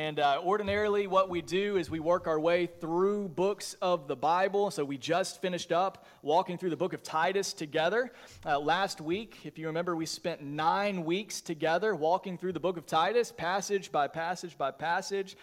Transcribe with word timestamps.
And 0.00 0.18
uh, 0.18 0.40
ordinarily, 0.42 1.06
what 1.06 1.28
we 1.28 1.42
do 1.42 1.76
is 1.76 1.90
we 1.90 2.00
work 2.00 2.26
our 2.26 2.40
way 2.40 2.64
through 2.64 3.28
books 3.28 3.76
of 3.82 4.08
the 4.08 4.16
Bible. 4.16 4.70
So 4.70 4.82
we 4.82 4.96
just 4.96 5.42
finished 5.42 5.72
up 5.72 6.06
walking 6.22 6.56
through 6.56 6.70
the 6.70 6.76
book 6.76 6.94
of 6.94 7.02
Titus 7.02 7.52
together. 7.52 8.10
Uh, 8.46 8.58
last 8.58 9.02
week, 9.02 9.36
if 9.44 9.58
you 9.58 9.66
remember, 9.66 9.94
we 9.94 10.06
spent 10.06 10.40
nine 10.40 11.04
weeks 11.04 11.42
together 11.42 11.94
walking 11.94 12.38
through 12.38 12.54
the 12.54 12.60
book 12.60 12.78
of 12.78 12.86
Titus, 12.86 13.30
passage 13.30 13.92
by 13.92 14.08
passage 14.08 14.56
by 14.56 14.70
passage. 14.70 15.36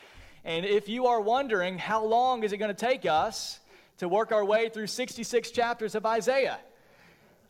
And 0.43 0.66
if 0.66 0.89
you 0.89 1.05
are 1.05 1.21
wondering 1.21 1.78
how 1.78 2.04
long 2.04 2.42
is 2.42 2.52
it 2.52 2.58
going 2.58 2.76
to 2.76 2.86
take 2.86 3.05
us 3.05 3.60
to 4.00 4.10
work 4.10 4.32
our 4.32 4.44
way 4.44 4.70
through 4.70 4.88
66 4.88 5.52
chapters 5.52 5.94
of 5.94 6.04
Isaiah, 6.04 6.58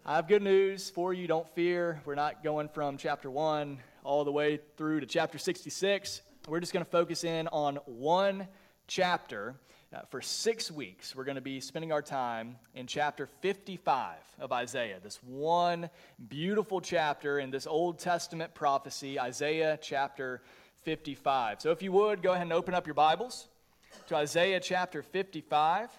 I 0.06 0.18
have 0.18 0.28
good 0.28 0.44
news 0.44 0.90
for 0.90 1.14
you. 1.14 1.26
Don't 1.26 1.48
fear. 1.56 2.02
We're 2.04 2.16
not 2.16 2.44
going 2.44 2.68
from 2.68 2.98
chapter 2.98 3.32
1 3.32 3.80
all 4.04 4.26
the 4.26 4.32
way 4.34 4.60
through 4.76 5.00
to 5.00 5.06
chapter 5.06 5.38
66. 5.38 6.22
We're 6.48 6.62
just 6.62 6.72
going 6.72 6.86
to 6.86 6.90
focus 6.90 7.26
in 7.26 7.50
on 7.50 7.76
one 7.86 8.48
chapter. 8.88 9.56
Uh, 9.94 10.00
for 10.10 10.22
six 10.22 10.72
weeks, 10.72 11.14
we're 11.14 11.26
going 11.26 11.36
to 11.36 11.42
be 11.42 11.60
spending 11.60 11.92
our 11.92 12.02
time 12.02 12.56
in 12.74 12.88
chapter 12.88 13.28
55 13.42 14.16
of 14.40 14.54
Isaiah, 14.54 15.00
this 15.04 15.20
one 15.24 15.90
beautiful 16.30 16.80
chapter 16.80 17.40
in 17.40 17.52
this 17.52 17.68
Old 17.68 18.00
Testament 18.00 18.54
prophecy, 18.54 19.20
Isaiah 19.20 19.78
chapter 19.82 20.42
55. 20.84 21.60
So 21.60 21.72
if 21.72 21.82
you 21.82 21.92
would, 21.92 22.22
go 22.22 22.32
ahead 22.32 22.44
and 22.44 22.54
open 22.54 22.74
up 22.74 22.88
your 22.88 22.94
Bibles 22.94 23.50
to 24.08 24.16
Isaiah 24.16 24.62
chapter 24.62 25.02
55. 25.02 25.90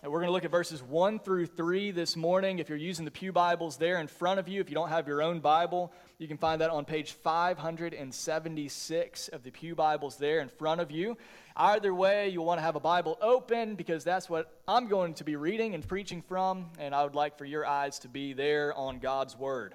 And 0.00 0.12
we're 0.12 0.20
going 0.20 0.28
to 0.28 0.32
look 0.32 0.44
at 0.44 0.52
verses 0.52 0.80
1 0.80 1.18
through 1.18 1.46
3 1.46 1.90
this 1.90 2.14
morning. 2.14 2.60
If 2.60 2.68
you're 2.68 2.78
using 2.78 3.04
the 3.04 3.10
Pew 3.10 3.32
Bibles 3.32 3.78
there 3.78 3.98
in 3.98 4.06
front 4.06 4.38
of 4.38 4.46
you, 4.46 4.60
if 4.60 4.68
you 4.68 4.76
don't 4.76 4.90
have 4.90 5.08
your 5.08 5.20
own 5.20 5.40
Bible, 5.40 5.92
you 6.18 6.28
can 6.28 6.38
find 6.38 6.60
that 6.60 6.70
on 6.70 6.84
page 6.84 7.10
576 7.10 9.26
of 9.26 9.42
the 9.42 9.50
Pew 9.50 9.74
Bibles 9.74 10.16
there 10.16 10.38
in 10.38 10.48
front 10.48 10.80
of 10.80 10.92
you. 10.92 11.16
Either 11.56 11.92
way, 11.92 12.28
you'll 12.28 12.44
want 12.44 12.58
to 12.58 12.62
have 12.62 12.76
a 12.76 12.80
Bible 12.80 13.18
open 13.20 13.74
because 13.74 14.04
that's 14.04 14.30
what 14.30 14.60
I'm 14.68 14.86
going 14.86 15.14
to 15.14 15.24
be 15.24 15.34
reading 15.34 15.74
and 15.74 15.86
preaching 15.86 16.22
from, 16.22 16.66
and 16.78 16.94
I 16.94 17.02
would 17.02 17.16
like 17.16 17.36
for 17.36 17.44
your 17.44 17.66
eyes 17.66 17.98
to 18.00 18.08
be 18.08 18.34
there 18.34 18.72
on 18.74 19.00
God's 19.00 19.36
Word. 19.36 19.74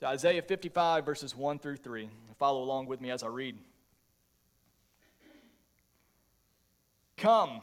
So 0.00 0.08
Isaiah 0.08 0.42
55, 0.42 1.06
verses 1.06 1.36
1 1.36 1.60
through 1.60 1.76
3. 1.76 2.08
Follow 2.40 2.64
along 2.64 2.86
with 2.86 3.00
me 3.00 3.12
as 3.12 3.22
I 3.22 3.28
read. 3.28 3.56
Come. 7.16 7.62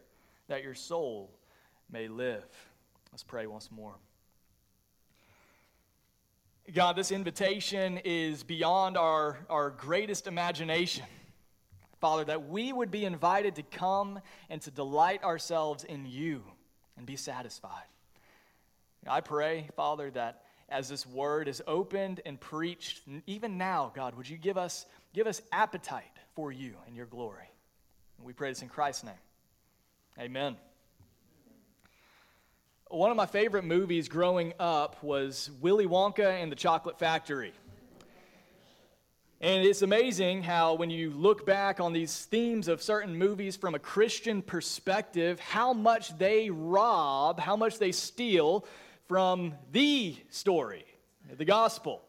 that 0.51 0.63
your 0.63 0.75
soul 0.75 1.31
may 1.89 2.09
live. 2.09 2.43
Let's 3.13 3.23
pray 3.23 3.47
once 3.47 3.71
more. 3.71 3.95
God, 6.73 6.97
this 6.97 7.09
invitation 7.09 8.01
is 8.03 8.43
beyond 8.43 8.97
our, 8.97 9.39
our 9.49 9.69
greatest 9.69 10.27
imagination. 10.27 11.05
Father, 12.01 12.25
that 12.25 12.49
we 12.49 12.73
would 12.73 12.91
be 12.91 13.05
invited 13.05 13.55
to 13.55 13.63
come 13.63 14.19
and 14.49 14.61
to 14.63 14.71
delight 14.71 15.23
ourselves 15.23 15.85
in 15.85 16.05
you 16.05 16.43
and 16.97 17.05
be 17.05 17.15
satisfied. 17.15 17.85
I 19.07 19.21
pray, 19.21 19.69
Father, 19.77 20.11
that 20.11 20.43
as 20.67 20.89
this 20.89 21.07
word 21.07 21.47
is 21.47 21.63
opened 21.65 22.19
and 22.25 22.37
preached, 22.37 23.03
even 23.25 23.57
now, 23.57 23.93
God, 23.95 24.15
would 24.15 24.27
you 24.27 24.37
give 24.37 24.57
us, 24.57 24.85
give 25.13 25.27
us 25.27 25.41
appetite 25.53 26.03
for 26.35 26.51
you 26.51 26.73
and 26.87 26.95
your 26.95 27.05
glory? 27.05 27.49
We 28.21 28.33
pray 28.33 28.49
this 28.49 28.61
in 28.61 28.67
Christ's 28.67 29.05
name. 29.05 29.13
Amen. 30.19 30.57
One 32.89 33.11
of 33.11 33.17
my 33.17 33.25
favorite 33.25 33.63
movies 33.63 34.09
growing 34.09 34.53
up 34.59 35.01
was 35.01 35.49
Willy 35.61 35.87
Wonka 35.87 36.41
and 36.43 36.51
the 36.51 36.55
Chocolate 36.55 36.99
Factory. 36.99 37.53
And 39.39 39.65
it's 39.65 39.81
amazing 39.81 40.43
how, 40.43 40.73
when 40.73 40.89
you 40.89 41.11
look 41.11 41.45
back 41.45 41.79
on 41.79 41.93
these 41.93 42.25
themes 42.25 42.67
of 42.67 42.81
certain 42.81 43.17
movies 43.17 43.55
from 43.55 43.73
a 43.73 43.79
Christian 43.79 44.41
perspective, 44.41 45.39
how 45.39 45.71
much 45.71 46.15
they 46.17 46.49
rob, 46.49 47.39
how 47.39 47.55
much 47.55 47.79
they 47.79 47.93
steal 47.93 48.65
from 49.07 49.53
the 49.71 50.17
story, 50.29 50.85
the 51.37 51.45
gospel. 51.45 52.03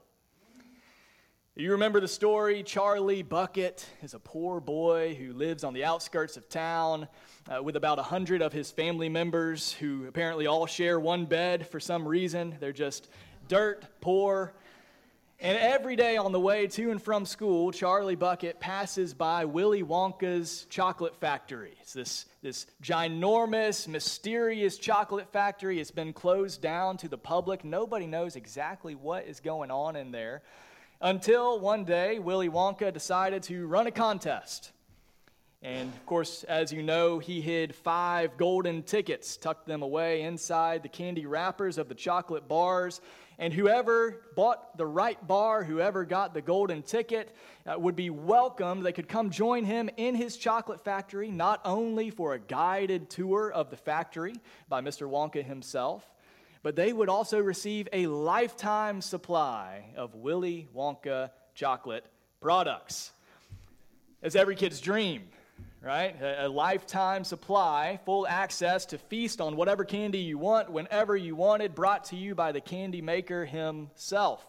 You 1.55 1.73
remember 1.73 2.01
the 2.01 2.09
story? 2.09 2.63
Charlie 2.63 3.21
Bucket 3.23 3.87
is 4.03 4.15
a 4.15 4.19
poor 4.19 4.59
boy 4.59 5.15
who 5.15 5.35
lives 5.35 5.65
on 5.65 5.75
the 5.75 5.85
outskirts 5.85 6.39
of 6.39 6.49
town 6.49 7.09
uh, 7.47 7.63
with 7.63 7.77
about 7.77 7.99
a 7.99 8.03
hundred 8.03 8.41
of 8.41 8.55
his 8.55 8.71
family 8.71 9.11
members 9.11 9.71
who 9.71 10.07
apparently 10.07 10.47
all 10.47 10.65
share 10.65 10.99
one 10.99 11.27
bed 11.27 11.67
for 11.67 11.79
some 11.79 12.09
reason. 12.09 12.57
They're 12.59 12.73
just 12.73 13.11
dirt 13.49 13.85
poor. 14.01 14.55
And 15.41 15.59
every 15.59 15.95
day 15.95 16.17
on 16.17 16.33
the 16.33 16.41
way 16.41 16.69
to 16.69 16.91
and 16.91 17.03
from 17.03 17.27
school, 17.27 17.71
Charlie 17.71 18.17
Bucket 18.17 18.59
passes 18.59 19.13
by 19.13 19.45
Willy 19.45 19.83
Wonka's 19.83 20.65
chocolate 20.71 21.17
factory. 21.17 21.75
It's 21.83 21.93
this, 21.93 22.25
this 22.41 22.65
ginormous, 22.83 23.87
mysterious 23.87 24.79
chocolate 24.79 25.31
factory. 25.31 25.81
It's 25.81 25.91
been 25.91 26.15
closed 26.15 26.63
down 26.63 26.97
to 26.97 27.09
the 27.09 27.19
public. 27.19 27.63
Nobody 27.63 28.07
knows 28.07 28.37
exactly 28.37 28.95
what 28.95 29.27
is 29.27 29.41
going 29.41 29.71
on 29.71 29.97
in 29.97 30.13
there 30.13 30.41
until 31.03 31.59
one 31.59 31.85
day 31.85 32.21
Willy 32.21 32.49
Wonka 32.49 32.93
decided 32.93 33.43
to 33.43 33.67
run 33.67 33.89
a 33.89 33.91
contest. 33.91 34.71
And 35.61 35.93
of 35.93 36.07
course, 36.07 36.45
as 36.45 36.73
you 36.73 36.83
know, 36.83 37.19
he 37.19 37.41
hid 37.41 37.75
five 37.75 38.37
golden 38.37 38.83
tickets, 38.83 39.37
tucked 39.37 39.67
them 39.67 39.83
away 39.83 40.23
inside 40.23 40.83
the 40.83 40.89
candy 40.89 41.27
wrappers 41.27 41.77
of 41.79 41.89
the 41.89 41.95
chocolate 41.95 42.49
bars. 42.49 43.01
And 43.39 43.53
whoever 43.53 44.23
bought 44.37 44.77
the 44.77 44.87
right 44.87 45.25
bar, 45.27 45.65
whoever 45.65 46.05
got 46.05 46.35
the 46.35 46.43
golden 46.43 46.83
ticket, 46.83 47.35
uh, 47.67 47.79
would 47.79 47.97
be 47.97 48.11
welcomed. 48.11 48.85
They 48.85 48.93
could 48.93 49.09
come 49.09 49.31
join 49.31 49.65
him 49.65 49.89
in 49.97 50.15
his 50.15 50.37
chocolate 50.37 50.83
factory, 50.83 51.31
not 51.31 51.61
only 51.65 52.11
for 52.11 52.35
a 52.35 52.39
guided 52.39 53.09
tour 53.09 53.51
of 53.51 53.71
the 53.71 53.77
factory 53.77 54.35
by 54.69 54.81
Mr. 54.81 55.09
Wonka 55.09 55.45
himself, 55.45 56.12
but 56.63 56.77
they 56.77 56.93
would 56.93 57.09
also 57.09 57.39
receive 57.41 57.89
a 57.93 58.07
lifetime 58.07 59.01
supply 59.01 59.87
of 59.97 60.15
Willy 60.15 60.69
Wonka 60.75 61.31
chocolate 61.55 62.05
products. 62.41 63.11
It's 64.23 64.37
every 64.37 64.55
kid's 64.55 64.81
dream, 64.81 65.23
right? 65.83 66.21
A, 66.23 66.47
a, 66.47 66.49
lifetime 66.49 67.25
supply, 67.25 67.99
full 68.05 68.27
access 68.27 68.87
to 68.87 68.99
feast 68.99 69.41
on 69.41 69.57
whatever 69.57 69.85
candy 69.85 70.19
you 70.19 70.39
want, 70.39 70.71
whenever 70.71 71.17
you 71.17 71.35
wanted, 71.35 71.75
brought 71.75 72.05
to 72.07 72.17
you 72.17 72.35
by 72.35 72.53
the 72.53 72.61
candy 72.61 73.03
maker 73.03 73.45
himself. 73.45 74.47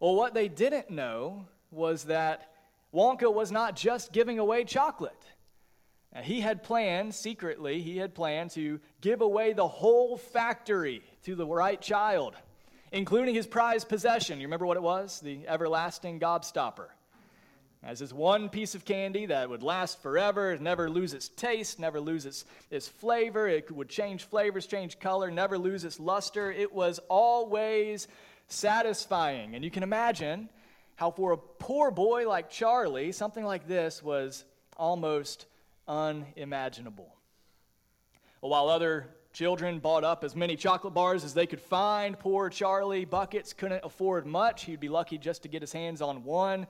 Well, 0.00 0.14
what 0.14 0.32
they 0.32 0.48
didn't 0.48 0.90
know 0.90 1.46
was 1.70 2.04
that 2.04 2.50
Wonka 2.94 3.32
was 3.32 3.52
not 3.52 3.76
just 3.76 4.12
giving 4.12 4.38
away 4.38 4.64
chocolate. 4.64 5.12
Now, 6.14 6.22
he 6.22 6.40
had 6.40 6.62
planned, 6.62 7.14
secretly, 7.14 7.82
he 7.82 7.96
had 7.96 8.14
planned 8.14 8.50
to 8.52 8.80
give 9.00 9.20
away 9.20 9.52
the 9.52 9.66
whole 9.66 10.16
factory 10.16 11.02
to 11.24 11.34
the 11.34 11.46
right 11.46 11.80
child, 11.80 12.36
including 12.92 13.34
his 13.34 13.46
prized 13.46 13.88
possession. 13.88 14.40
You 14.40 14.46
remember 14.46 14.66
what 14.66 14.76
it 14.76 14.82
was? 14.82 15.20
The 15.20 15.46
everlasting 15.48 16.20
gobstopper. 16.20 16.86
As 17.82 17.98
this 17.98 18.14
one 18.14 18.48
piece 18.48 18.74
of 18.74 18.86
candy 18.86 19.26
that 19.26 19.50
would 19.50 19.62
last 19.62 20.00
forever, 20.00 20.56
never 20.56 20.88
lose 20.88 21.12
its 21.12 21.28
taste, 21.28 21.78
never 21.78 22.00
lose 22.00 22.24
its, 22.24 22.46
its 22.70 22.88
flavor, 22.88 23.46
it 23.46 23.70
would 23.70 23.90
change 23.90 24.24
flavors, 24.24 24.66
change 24.66 24.98
color, 24.98 25.30
never 25.30 25.58
lose 25.58 25.84
its 25.84 26.00
luster. 26.00 26.50
It 26.50 26.72
was 26.72 26.98
always 27.10 28.08
satisfying. 28.48 29.54
And 29.54 29.62
you 29.62 29.70
can 29.70 29.82
imagine 29.82 30.48
how, 30.96 31.10
for 31.10 31.32
a 31.32 31.36
poor 31.36 31.90
boy 31.90 32.26
like 32.26 32.48
Charlie, 32.48 33.12
something 33.12 33.44
like 33.44 33.68
this 33.68 34.02
was 34.02 34.44
almost 34.78 35.44
unimaginable. 35.88 37.14
While 38.40 38.68
other 38.68 39.08
children 39.32 39.80
bought 39.80 40.04
up 40.04 40.22
as 40.22 40.36
many 40.36 40.54
chocolate 40.54 40.94
bars 40.94 41.24
as 41.24 41.34
they 41.34 41.46
could 41.46 41.60
find, 41.60 42.18
poor 42.18 42.50
Charlie 42.50 43.04
Buckets 43.04 43.52
couldn't 43.52 43.84
afford 43.84 44.26
much. 44.26 44.64
He'd 44.64 44.80
be 44.80 44.88
lucky 44.88 45.18
just 45.18 45.42
to 45.42 45.48
get 45.48 45.60
his 45.60 45.72
hands 45.72 46.00
on 46.00 46.24
one. 46.24 46.66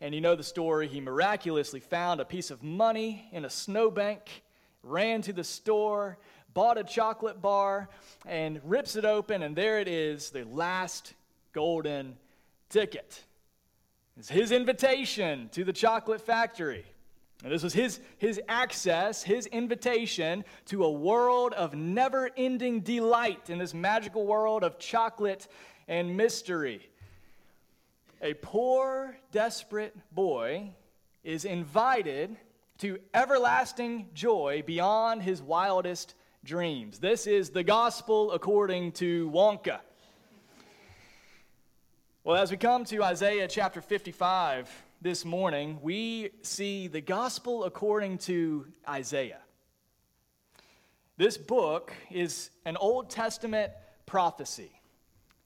And 0.00 0.14
you 0.14 0.20
know 0.20 0.34
the 0.34 0.44
story. 0.44 0.86
He 0.86 1.00
miraculously 1.00 1.80
found 1.80 2.20
a 2.20 2.24
piece 2.24 2.50
of 2.50 2.62
money 2.62 3.28
in 3.32 3.44
a 3.44 3.50
snowbank, 3.50 4.42
ran 4.82 5.22
to 5.22 5.32
the 5.32 5.44
store, 5.44 6.18
bought 6.52 6.78
a 6.78 6.84
chocolate 6.84 7.42
bar, 7.42 7.88
and 8.26 8.60
rips 8.64 8.96
it 8.96 9.04
open, 9.04 9.42
and 9.42 9.56
there 9.56 9.80
it 9.80 9.88
is 9.88 10.30
the 10.30 10.44
last 10.44 11.14
golden 11.52 12.16
ticket. 12.68 13.24
It's 14.16 14.28
his 14.28 14.52
invitation 14.52 15.48
to 15.52 15.64
the 15.64 15.72
chocolate 15.72 16.20
factory. 16.20 16.84
And 17.42 17.52
this 17.52 17.62
was 17.62 17.74
his, 17.74 18.00
his 18.18 18.40
access, 18.48 19.22
his 19.22 19.46
invitation 19.46 20.44
to 20.66 20.84
a 20.84 20.90
world 20.90 21.52
of 21.52 21.74
never 21.74 22.30
ending 22.36 22.80
delight 22.80 23.50
in 23.50 23.58
this 23.58 23.74
magical 23.74 24.26
world 24.26 24.62
of 24.64 24.78
chocolate 24.78 25.48
and 25.88 26.16
mystery. 26.16 26.88
A 28.22 28.34
poor, 28.34 29.18
desperate 29.32 29.94
boy 30.14 30.70
is 31.22 31.44
invited 31.44 32.36
to 32.78 32.98
everlasting 33.12 34.08
joy 34.14 34.62
beyond 34.66 35.22
his 35.22 35.42
wildest 35.42 36.14
dreams. 36.44 36.98
This 36.98 37.26
is 37.26 37.50
the 37.50 37.62
gospel 37.62 38.32
according 38.32 38.92
to 38.92 39.30
Wonka. 39.30 39.80
Well, 42.22 42.36
as 42.36 42.50
we 42.50 42.56
come 42.56 42.84
to 42.86 43.02
Isaiah 43.02 43.48
chapter 43.48 43.82
55 43.82 44.70
this 45.04 45.26
morning, 45.26 45.78
we 45.82 46.30
see 46.40 46.88
the 46.88 47.02
gospel 47.02 47.64
according 47.64 48.16
to 48.16 48.66
Isaiah. 48.88 49.42
This 51.18 51.36
book 51.36 51.92
is 52.10 52.48
an 52.64 52.78
Old 52.78 53.10
Testament 53.10 53.70
prophecy. 54.06 54.72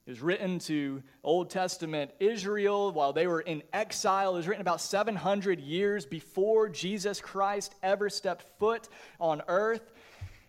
It 0.07 0.11
was 0.11 0.21
written 0.21 0.61
to 0.61 1.03
Old 1.25 1.51
Testament 1.51 2.13
Israel 2.21 2.93
while 2.93 3.13
they 3.13 3.27
were 3.27 3.41
in 3.41 3.65
exile. 3.73 4.35
It 4.35 4.37
was 4.37 4.47
written 4.47 4.61
about 4.61 4.81
700 4.81 5.59
years 5.59 6.07
before 6.07 6.69
Jesus 6.69 7.21
Christ 7.21 7.75
ever 7.83 8.09
stepped 8.09 8.45
foot 8.61 8.89
on 9.19 9.43
earth. 9.49 9.93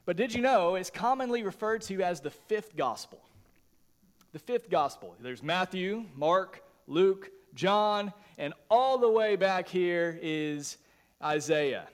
But 0.06 0.18
did 0.18 0.36
you 0.36 0.42
know 0.44 0.76
it's 0.76 0.92
commonly 0.92 1.42
referred 1.42 1.82
to 1.82 2.04
as 2.04 2.22
the 2.22 2.30
fifth 2.30 2.78
gospel? 2.78 3.20
the 4.32 4.38
fifth 4.38 4.70
gospel. 4.70 5.16
There's 5.20 5.42
Matthew, 5.42 6.06
Mark, 6.16 6.62
Luke, 6.86 7.32
John, 7.54 8.14
and 8.38 8.54
all 8.70 8.98
the 8.98 9.10
way 9.10 9.36
back 9.36 9.68
here 9.68 10.18
is 10.22 10.78
Isaiah. 11.24 11.88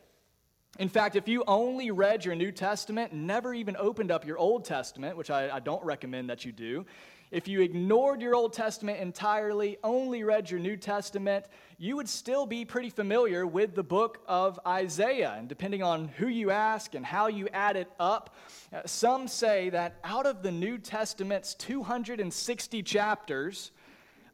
In 0.77 0.89
fact, 0.89 1.15
if 1.15 1.27
you 1.27 1.43
only 1.47 1.91
read 1.91 2.25
your 2.25 2.35
New 2.35 2.51
Testament, 2.51 3.13
never 3.13 3.53
even 3.53 3.77
opened 3.77 4.11
up 4.11 4.25
your 4.25 4.37
Old 4.37 4.65
Testament, 4.65 5.15
which 5.15 5.29
I, 5.29 5.55
I, 5.55 5.59
don't 5.61 5.83
recommend 5.85 6.29
that 6.29 6.43
you 6.43 6.51
do, 6.51 6.85
if 7.31 7.47
you 7.47 7.61
ignored 7.61 8.21
your 8.21 8.35
Old 8.35 8.53
Testament 8.53 8.99
entirely, 8.99 9.77
only 9.83 10.23
read 10.23 10.49
your 10.49 10.59
New 10.59 10.77
Testament, 10.77 11.45
you 11.77 11.95
would 11.95 12.07
still 12.07 12.45
be 12.45 12.65
pretty 12.65 12.89
familiar 12.89 13.47
with 13.47 13.73
the 13.73 13.83
book 13.83 14.19
of 14.27 14.59
Isaiah. 14.65 15.35
And 15.37 15.49
depending 15.49 15.81
on 15.81 16.07
who 16.07 16.27
you 16.27 16.51
ask 16.51 16.93
and 16.93 17.05
how 17.05 17.27
you 17.27 17.47
add 17.51 17.77
it 17.77 17.91
up, 17.99 18.35
uh, 18.71 18.81
some 18.85 19.27
say 19.27 19.69
that 19.71 19.97
out 20.03 20.25
of 20.25 20.43
the 20.43 20.51
New 20.51 20.77
Testament's 20.77 21.55
260 21.55 22.83
chapters, 22.83 23.71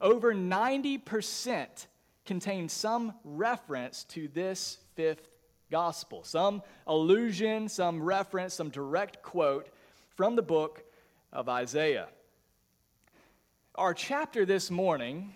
over 0.01 0.33
90% 0.33 1.87
contain 2.25 2.67
some 2.67 3.13
reference 3.23 4.03
to 4.05 4.27
this 4.27 4.79
fifth 4.95 5.29
gospel, 5.69 6.23
some 6.23 6.61
allusion, 6.87 7.69
some 7.69 8.03
reference, 8.03 8.53
some 8.53 8.69
direct 8.69 9.21
quote 9.21 9.69
from 10.15 10.35
the 10.35 10.41
book 10.41 10.83
of 11.31 11.47
Isaiah. 11.47 12.07
Our 13.75 13.93
chapter 13.93 14.45
this 14.45 14.69
morning, 14.69 15.33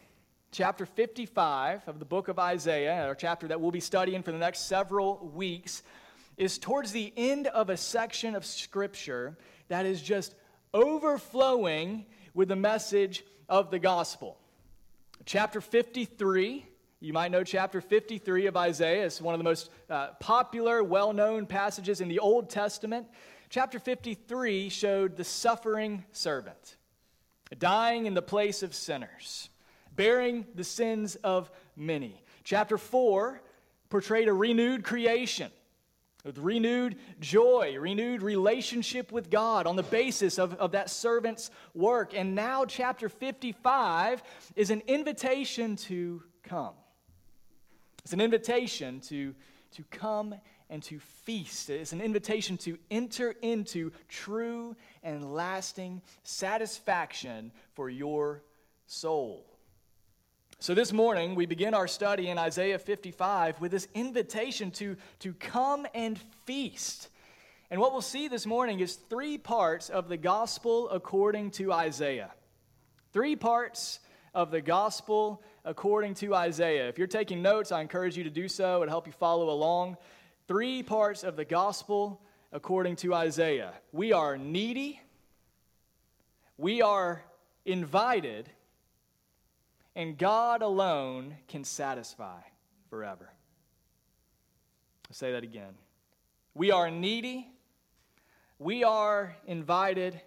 chapter 0.51 0.85
55 0.85 1.88
of 1.88 2.00
the 2.00 2.06
book 2.06 2.27
of 2.27 2.38
Isaiah, 2.38 3.06
our 3.06 3.15
chapter 3.15 3.47
that 3.47 3.61
we'll 3.61 3.71
be 3.71 3.79
studying 3.79 4.23
for 4.23 4.31
the 4.31 4.38
next 4.38 4.68
several 4.68 5.31
weeks, 5.33 5.83
is 6.38 6.57
towards 6.57 6.91
the 6.91 7.13
end 7.15 7.47
of 7.47 7.69
a 7.69 7.77
section 7.77 8.35
of 8.35 8.45
Scripture 8.45 9.38
that 9.69 9.85
is 9.85 10.01
just 10.01 10.35
overflowing 10.73 12.06
with 12.33 12.50
the 12.50 12.56
message 12.57 13.23
of 13.47 13.71
the 13.71 13.79
gospel. 13.79 14.38
Chapter 15.23 15.62
53, 15.62 16.65
you 17.00 17.13
might 17.13 17.31
know 17.31 17.44
chapter 17.44 17.79
53 17.79 18.47
of 18.47 18.57
Isaiah. 18.57 19.06
It's 19.06 19.21
one 19.21 19.33
of 19.33 19.39
the 19.39 19.45
most 19.45 19.71
uh, 19.89 20.09
popular, 20.19 20.83
well 20.83 21.13
known 21.13 21.45
passages 21.45 22.01
in 22.01 22.09
the 22.09 22.19
Old 22.19 22.50
Testament. 22.50 23.07
Chapter 23.50 23.79
53 23.79 24.69
showed 24.69 25.15
the 25.15 25.23
suffering 25.23 26.03
servant 26.12 26.75
dying 27.57 28.06
in 28.06 28.13
the 28.13 28.21
place 28.21 28.63
of 28.63 28.75
sinners, 28.75 29.50
bearing 29.95 30.45
the 30.56 30.63
sins 30.63 31.15
of 31.18 31.50
many. 31.75 32.21
Chapter 32.44 32.77
4 32.77 33.41
portrayed 33.89 34.27
a 34.27 34.33
renewed 34.33 34.83
creation 34.83 35.51
with 36.25 36.39
renewed 36.39 36.98
joy, 37.19 37.77
renewed 37.80 38.24
relationship 38.24 39.12
with 39.12 39.30
God 39.30 39.68
on 39.68 39.75
the 39.75 39.83
basis 39.83 40.39
of, 40.39 40.56
of 40.56 40.72
that 40.72 40.89
servant's 40.89 41.51
work. 41.75 42.13
And 42.16 42.33
now, 42.33 42.66
chapter 42.66 43.07
55 43.07 44.24
is 44.56 44.72
an 44.72 44.81
invitation 44.88 45.75
to 45.77 46.24
come. 46.44 46.74
It's 48.04 48.13
an 48.13 48.22
invitation 48.22 49.00
to, 49.01 49.36
to 49.74 49.83
come 49.92 50.36
and 50.69 50.81
to 50.83 51.00
feast. 51.00 51.69
It's 51.69 51.94
an 51.94 52.01
invitation 52.01 52.57
to 52.57 52.78
enter 52.89 53.36
into 53.44 53.92
true 54.10 54.75
and 55.04 55.33
lasting 55.33 56.01
satisfaction 56.24 57.51
for 57.74 57.88
your 57.89 58.42
soul. 58.88 59.55
So, 60.60 60.74
this 60.74 60.94
morning, 60.94 61.36
we 61.36 61.46
begin 61.46 61.74
our 61.74 61.88
study 61.88 62.30
in 62.30 62.38
Isaiah 62.38 62.80
55 62.80 63.60
with 63.60 63.72
this 63.72 63.90
invitation 63.94 64.72
to, 64.72 64.96
to 65.19 65.34
come 65.34 65.86
and 65.94 66.18
feast. 66.46 67.10
And 67.69 67.81
what 67.81 67.92
we'll 67.92 68.02
see 68.02 68.30
this 68.30 68.46
morning 68.46 68.80
is 68.80 68.96
three 68.96 69.38
parts 69.38 69.90
of 69.90 70.07
the 70.07 70.16
gospel 70.16 70.90
according 70.90 71.52
to 71.52 71.74
Isaiah. 71.74 72.31
Three 73.12 73.36
parts 73.36 74.00
of 74.34 74.50
the 74.50 74.62
gospel 74.62 75.44
according 75.66 76.13
to 76.16 76.34
Isaiah. 76.34 76.88
If 76.88 76.98
you're 76.98 77.07
taking 77.07 77.42
notes, 77.42 77.74
I 77.74 77.81
encourage 77.81 78.18
you 78.18 78.24
to 78.24 78.30
do 78.30 78.48
so. 78.48 78.81
It'll 78.81 78.90
help 78.90 79.07
you 79.07 79.13
follow 79.13 79.50
along. 79.50 79.98
Three 80.48 80.81
parts 80.84 81.24
of 81.25 81.36
the 81.36 81.46
gospel 81.46 82.22
according 82.54 82.96
to 82.98 83.13
Isaiah. 83.13 83.74
We 83.92 84.13
are 84.13 84.38
needy, 84.38 85.02
we 86.57 86.81
are 86.81 87.25
invited, 87.66 88.50
and 89.95 90.18
God 90.18 90.62
alone 90.62 91.36
can 91.47 91.63
satisfy 91.63 92.39
forever. 92.89 93.30
I'll 95.09 95.15
say 95.15 95.31
that 95.31 95.44
again. 95.44 95.74
We 96.53 96.71
are 96.71 96.89
needy, 96.89 97.47
we 98.59 98.83
are 98.83 99.36
invited, 99.45 100.19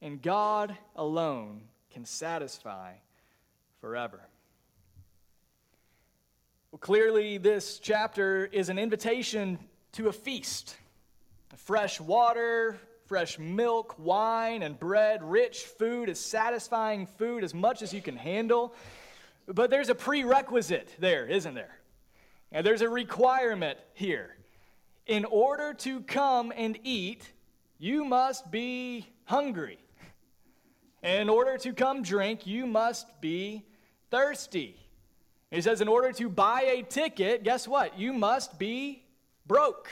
and 0.00 0.22
God 0.22 0.76
alone 0.94 1.62
can 1.90 2.04
satisfy 2.04 2.92
forever. 3.80 4.20
Well, 6.70 6.78
clearly, 6.78 7.38
this 7.38 7.78
chapter 7.78 8.44
is 8.44 8.68
an 8.68 8.78
invitation 8.78 9.58
to 9.92 10.08
a 10.08 10.12
feast. 10.12 10.76
Fresh 11.56 11.98
water, 12.00 12.78
fresh 13.08 13.38
milk, 13.38 13.96
wine, 13.98 14.62
and 14.62 14.78
bread, 14.78 15.24
rich 15.24 15.64
food, 15.64 16.10
as 16.10 16.20
satisfying 16.20 17.06
food 17.06 17.42
as 17.42 17.54
much 17.54 17.80
as 17.80 17.92
you 17.92 18.02
can 18.02 18.16
handle. 18.16 18.74
But 19.46 19.70
there's 19.70 19.88
a 19.88 19.94
prerequisite 19.94 20.94
there, 20.98 21.26
isn't 21.26 21.54
there? 21.54 21.78
And 22.52 22.64
there's 22.64 22.82
a 22.82 22.88
requirement 22.88 23.78
here. 23.94 24.36
In 25.06 25.24
order 25.24 25.72
to 25.72 26.02
come 26.02 26.52
and 26.54 26.78
eat, 26.84 27.32
you 27.78 28.04
must 28.04 28.50
be 28.50 29.06
hungry. 29.24 29.78
In 31.02 31.30
order 31.30 31.56
to 31.58 31.72
come 31.72 32.02
drink, 32.02 32.46
you 32.46 32.66
must 32.66 33.06
be 33.22 33.64
thirsty. 34.10 34.76
He 35.50 35.62
says, 35.62 35.80
in 35.80 35.88
order 35.88 36.12
to 36.12 36.28
buy 36.28 36.60
a 36.62 36.82
ticket, 36.82 37.42
guess 37.42 37.66
what? 37.66 37.98
You 37.98 38.12
must 38.12 38.58
be 38.58 39.02
broke. 39.46 39.88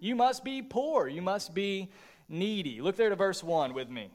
You 0.00 0.16
must 0.16 0.42
be 0.42 0.62
poor. 0.62 1.06
You 1.08 1.20
must 1.20 1.54
be 1.54 1.90
needy. 2.28 2.80
Look 2.80 2.96
there 2.96 3.10
to 3.10 3.16
verse 3.16 3.42
1 3.42 3.74
with 3.74 3.88
me. 3.88 4.10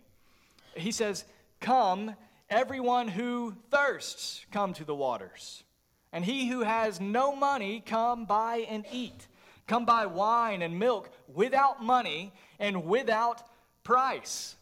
He 0.76 0.92
says, 0.92 1.26
Come, 1.60 2.16
everyone 2.50 3.08
who 3.08 3.56
thirsts, 3.72 4.46
come 4.52 4.74
to 4.74 4.86
the 4.86 4.96
waters. 4.96 5.64
And 6.12 6.26
he 6.26 6.48
who 6.48 6.62
has 6.62 7.00
no 7.00 7.36
money, 7.36 7.84
come 7.86 8.26
buy 8.26 8.66
and 8.70 8.86
eat. 8.92 9.28
Come 9.68 9.86
buy 9.86 10.08
wine 10.08 10.64
and 10.64 10.80
milk 10.80 11.12
without 11.34 11.84
money 11.84 12.34
and 12.60 12.86
without 12.86 13.44
price. 13.84 14.56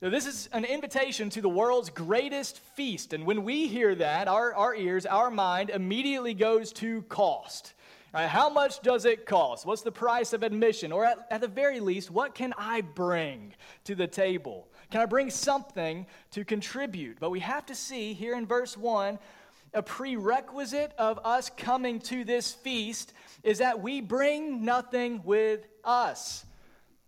So, 0.00 0.10
this 0.10 0.26
is 0.26 0.48
an 0.52 0.64
invitation 0.64 1.30
to 1.30 1.40
the 1.40 1.48
world's 1.48 1.88
greatest 1.88 2.58
feast. 2.58 3.12
And 3.12 3.24
when 3.24 3.44
we 3.44 3.66
hear 3.66 3.94
that, 3.94 4.28
our, 4.28 4.52
our 4.54 4.74
ears, 4.74 5.06
our 5.06 5.30
mind 5.30 5.70
immediately 5.70 6.34
goes 6.34 6.72
to 6.74 7.02
cost. 7.02 7.72
Right, 8.16 8.30
how 8.30 8.48
much 8.48 8.80
does 8.80 9.04
it 9.04 9.26
cost? 9.26 9.66
What's 9.66 9.82
the 9.82 9.92
price 9.92 10.32
of 10.32 10.42
admission? 10.42 10.90
Or 10.90 11.04
at, 11.04 11.26
at 11.30 11.42
the 11.42 11.48
very 11.48 11.80
least, 11.80 12.10
what 12.10 12.34
can 12.34 12.54
I 12.56 12.80
bring 12.80 13.52
to 13.84 13.94
the 13.94 14.06
table? 14.06 14.68
Can 14.90 15.02
I 15.02 15.04
bring 15.04 15.28
something 15.28 16.06
to 16.30 16.42
contribute? 16.42 17.18
But 17.20 17.28
we 17.28 17.40
have 17.40 17.66
to 17.66 17.74
see 17.74 18.14
here 18.14 18.34
in 18.34 18.46
verse 18.46 18.74
1 18.74 19.18
a 19.74 19.82
prerequisite 19.82 20.92
of 20.96 21.20
us 21.24 21.50
coming 21.58 21.98
to 22.00 22.24
this 22.24 22.54
feast 22.54 23.12
is 23.42 23.58
that 23.58 23.82
we 23.82 24.00
bring 24.00 24.64
nothing 24.64 25.20
with 25.22 25.66
us. 25.84 26.46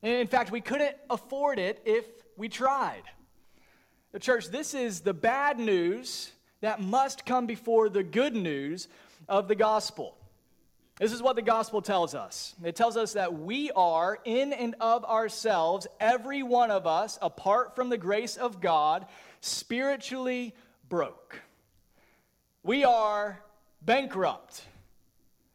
In 0.03 0.27
fact, 0.27 0.53
we 0.53 0.61
couldn't 0.61 0.95
afford 1.09 1.59
it 1.59 1.81
if 1.87 2.05
we 2.37 2.51
tried. 2.51 3.05
The 4.13 4.19
church, 4.19 4.49
this 4.49 4.75
is 4.75 5.01
the 5.01 5.15
bad 5.15 5.59
news 5.59 6.33
that 6.61 6.83
must 6.83 7.25
come 7.25 7.47
before 7.47 7.89
the 7.89 8.03
good 8.03 8.37
news 8.37 8.89
of 9.27 9.49
the 9.49 9.55
gospel. 9.55 10.18
This 10.99 11.13
is 11.13 11.23
what 11.23 11.37
the 11.37 11.43
gospel 11.43 11.81
tells 11.81 12.17
us. 12.17 12.57
It 12.65 12.75
tells 12.75 12.97
us 12.97 13.13
that 13.13 13.33
we 13.39 13.71
are, 13.71 14.19
in 14.25 14.53
and 14.53 14.75
of 14.81 15.05
ourselves, 15.05 15.87
every 16.01 16.43
one 16.43 16.73
of 16.73 16.89
us, 16.89 17.19
apart 17.23 17.77
from 17.77 17.89
the 17.89 17.99
grace 17.99 18.37
of 18.37 18.61
God, 18.61 19.07
spiritually 19.41 20.57
broke. 20.89 21.41
We 22.65 22.83
are 22.83 23.41
bankrupt. 23.81 24.65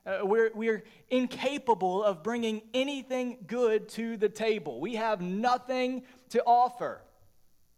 Uh, 0.05 0.19
we're, 0.23 0.51
we're 0.55 0.83
incapable 1.09 2.03
of 2.03 2.23
bringing 2.23 2.61
anything 2.73 3.39
good 3.45 3.89
to 3.89 4.15
the 4.15 4.29
table. 4.29 4.79
We 4.79 4.95
have 4.95 5.19
nothing 5.19 6.03
to 6.29 6.41
offer. 6.45 7.01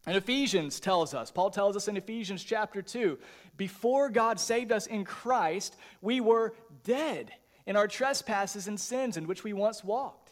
And 0.06 0.16
Ephesians 0.16 0.80
tells 0.80 1.16
us, 1.16 1.32
Paul 1.32 1.50
tells 1.50 1.76
us 1.76 1.88
in 1.88 1.98
Ephesians 1.98 2.44
chapter 2.44 2.84
2, 2.84 3.18
before 3.58 4.12
God 4.12 4.40
saved 4.40 4.72
us 4.72 4.86
in 4.86 5.04
Christ, 5.04 5.76
we 6.02 6.22
were 6.22 6.54
dead 6.84 7.32
in 7.66 7.76
our 7.76 7.88
trespasses 7.88 8.68
and 8.68 8.80
sins 8.80 9.18
in 9.18 9.28
which 9.28 9.44
we 9.44 9.54
once 9.54 9.84
walked. 9.84 10.32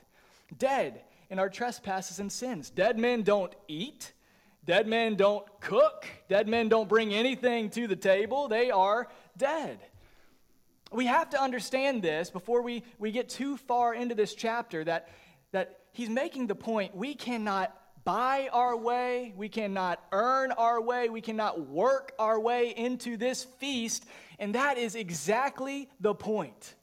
Dead 0.57 1.01
in 1.29 1.39
our 1.39 1.49
trespasses 1.49 2.19
and 2.19 2.31
sins. 2.31 2.69
Dead 2.69 2.97
men 2.97 3.23
don't 3.23 3.53
eat. 3.67 4.13
Dead 4.65 4.87
men 4.87 5.15
don't 5.15 5.45
cook. 5.59 6.05
Dead 6.29 6.47
men 6.47 6.69
don't 6.69 6.87
bring 6.87 7.13
anything 7.13 7.69
to 7.71 7.87
the 7.87 7.95
table. 7.95 8.47
They 8.47 8.71
are 8.71 9.07
dead. 9.37 9.79
We 10.91 11.07
have 11.07 11.31
to 11.31 11.41
understand 11.41 12.03
this 12.03 12.29
before 12.29 12.61
we, 12.61 12.83
we 12.99 13.11
get 13.11 13.27
too 13.27 13.57
far 13.57 13.95
into 13.95 14.13
this 14.13 14.35
chapter 14.35 14.83
that, 14.83 15.09
that 15.51 15.79
he's 15.91 16.09
making 16.09 16.47
the 16.47 16.55
point 16.55 16.95
we 16.95 17.15
cannot 17.15 17.75
buy 18.03 18.49
our 18.51 18.75
way, 18.77 19.33
we 19.35 19.49
cannot 19.49 20.03
earn 20.11 20.51
our 20.51 20.81
way, 20.81 21.09
we 21.09 21.21
cannot 21.21 21.67
work 21.67 22.11
our 22.19 22.39
way 22.39 22.73
into 22.75 23.17
this 23.17 23.43
feast, 23.43 24.05
and 24.39 24.55
that 24.55 24.77
is 24.77 24.95
exactly 24.95 25.89
the 25.99 26.13
point. 26.13 26.75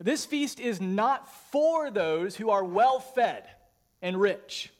This 0.00 0.24
feast 0.24 0.60
is 0.60 0.80
not 0.80 1.28
for 1.50 1.90
those 1.90 2.36
who 2.36 2.50
are 2.50 2.64
well 2.64 3.00
fed 3.00 3.48
and 4.00 4.20
rich. 4.20 4.72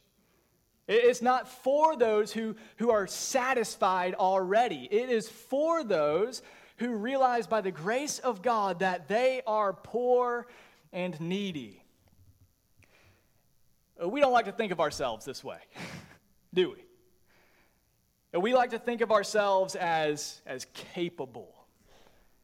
It's 0.87 1.20
not 1.20 1.48
for 1.48 1.96
those 1.96 2.32
who, 2.32 2.56
who 2.76 2.90
are 2.90 3.06
satisfied 3.06 4.14
already. 4.14 4.88
It 4.90 5.10
is 5.10 5.28
for 5.28 5.84
those 5.84 6.40
who 6.78 6.94
realize 6.94 7.46
by 7.46 7.60
the 7.60 7.70
grace 7.70 8.20
of 8.20 8.40
God 8.40 8.78
that 8.78 9.08
they 9.08 9.42
are 9.46 9.72
poor 9.72 10.46
and 10.92 11.20
needy. 11.20 11.82
Uh, 14.02 14.08
we 14.08 14.20
don't 14.20 14.32
like 14.32 14.46
to 14.46 14.52
think 14.52 14.72
of 14.72 14.80
ourselves 14.80 15.25
this 15.25 15.42
way, 15.42 15.58
do 16.54 16.70
we? 16.70 16.84
Uh, 18.34 18.40
we 18.40 18.54
like 18.54 18.70
to 18.70 18.78
think 18.78 19.00
of 19.00 19.10
ourselves 19.10 19.75
as, 19.75 20.40
as 20.46 20.66
capable, 20.94 21.54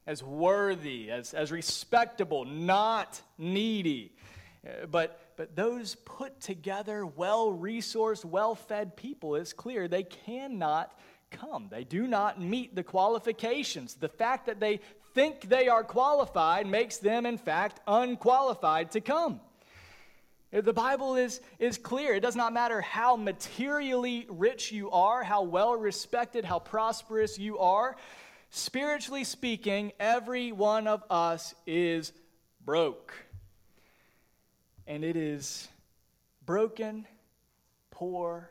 as 0.06 0.22
worthy, 0.22 1.10
as, 1.10 1.34
as 1.34 1.50
respectable, 1.50 2.44
not 2.44 3.20
needy. 3.38 4.12
Uh, 4.66 4.86
but, 4.86 5.32
but 5.36 5.56
those 5.56 5.94
put 6.04 6.40
together, 6.40 7.06
well 7.06 7.50
resourced, 7.50 8.24
well 8.24 8.54
fed 8.54 8.96
people, 8.96 9.34
it's 9.36 9.52
clear 9.52 9.88
they 9.88 10.02
cannot 10.02 10.96
come. 11.30 11.68
They 11.70 11.84
do 11.84 12.06
not 12.06 12.40
meet 12.40 12.74
the 12.74 12.82
qualifications. 12.82 13.94
The 13.94 14.08
fact 14.08 14.46
that 14.46 14.60
they 14.60 14.80
think 15.14 15.48
they 15.48 15.68
are 15.68 15.84
qualified 15.84 16.66
makes 16.66 16.98
them, 16.98 17.24
in 17.26 17.38
fact, 17.38 17.80
unqualified 17.86 18.90
to 18.92 19.00
come. 19.00 19.40
The 20.50 20.72
Bible 20.72 21.16
is, 21.16 21.40
is 21.58 21.78
clear. 21.78 22.14
It 22.14 22.20
does 22.20 22.36
not 22.36 22.52
matter 22.52 22.80
how 22.80 23.16
materially 23.16 24.26
rich 24.28 24.70
you 24.70 24.88
are, 24.92 25.24
how 25.24 25.42
well 25.42 25.74
respected, 25.74 26.44
how 26.44 26.60
prosperous 26.60 27.38
you 27.40 27.58
are. 27.58 27.96
Spiritually 28.56 29.24
speaking, 29.24 29.90
every 29.98 30.52
one 30.52 30.86
of 30.86 31.02
us 31.10 31.56
is 31.66 32.12
broke. 32.64 33.12
And 34.86 35.02
it 35.02 35.16
is 35.16 35.66
broken, 36.46 37.04
poor, 37.90 38.48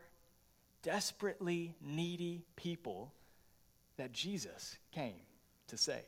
desperately 0.81 1.73
needy 1.79 2.43
people 2.57 3.13
that 3.95 4.11
Jesus 4.11 4.77
came 4.91 5.21
to 5.67 5.77
save. 5.77 6.01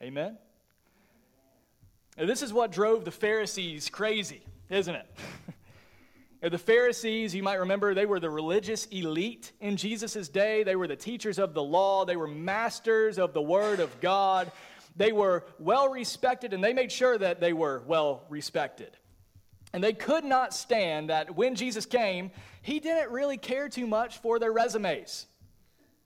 Amen? 0.00 0.38
And 2.16 2.28
this 2.28 2.40
is 2.40 2.52
what 2.52 2.70
drove 2.70 3.04
the 3.04 3.10
Pharisees 3.10 3.88
crazy 3.88 4.42
isn't 4.72 4.94
it? 4.94 5.06
the 6.50 6.58
Pharisees, 6.58 7.34
you 7.34 7.42
might 7.42 7.60
remember, 7.60 7.94
they 7.94 8.06
were 8.06 8.18
the 8.18 8.30
religious 8.30 8.86
elite 8.86 9.52
in 9.60 9.76
Jesus' 9.76 10.28
day. 10.28 10.64
They 10.64 10.74
were 10.74 10.88
the 10.88 10.96
teachers 10.96 11.38
of 11.38 11.54
the 11.54 11.62
law, 11.62 12.04
they 12.04 12.16
were 12.16 12.26
masters 12.26 13.18
of 13.18 13.32
the 13.32 13.42
Word 13.42 13.78
of 13.78 14.00
God. 14.00 14.50
They 14.96 15.12
were 15.12 15.44
well 15.58 15.88
respected, 15.88 16.52
and 16.52 16.62
they 16.62 16.74
made 16.74 16.92
sure 16.92 17.16
that 17.16 17.40
they 17.40 17.52
were 17.52 17.82
well 17.86 18.24
respected. 18.28 18.96
And 19.72 19.82
they 19.82 19.94
could 19.94 20.24
not 20.24 20.52
stand 20.52 21.08
that 21.08 21.34
when 21.34 21.54
Jesus 21.54 21.86
came, 21.86 22.30
he 22.60 22.78
didn't 22.78 23.10
really 23.10 23.38
care 23.38 23.68
too 23.68 23.86
much 23.86 24.18
for 24.18 24.38
their 24.38 24.52
resumes. 24.52 25.26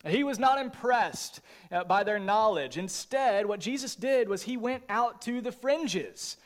He 0.07 0.23
was 0.23 0.39
not 0.39 0.61
impressed 0.61 1.41
uh, 1.73 1.83
by 1.85 2.05
their 2.05 2.21
knowledge. 2.21 2.79
Instead, 2.79 3.47
what 3.47 3.59
Jesus 3.59 3.97
did 3.97 4.29
was 4.29 4.43
he 4.43 4.57
went 4.57 4.85
out 4.89 5.23
to 5.23 5.41
the 5.41 5.51
fringes. 5.51 6.37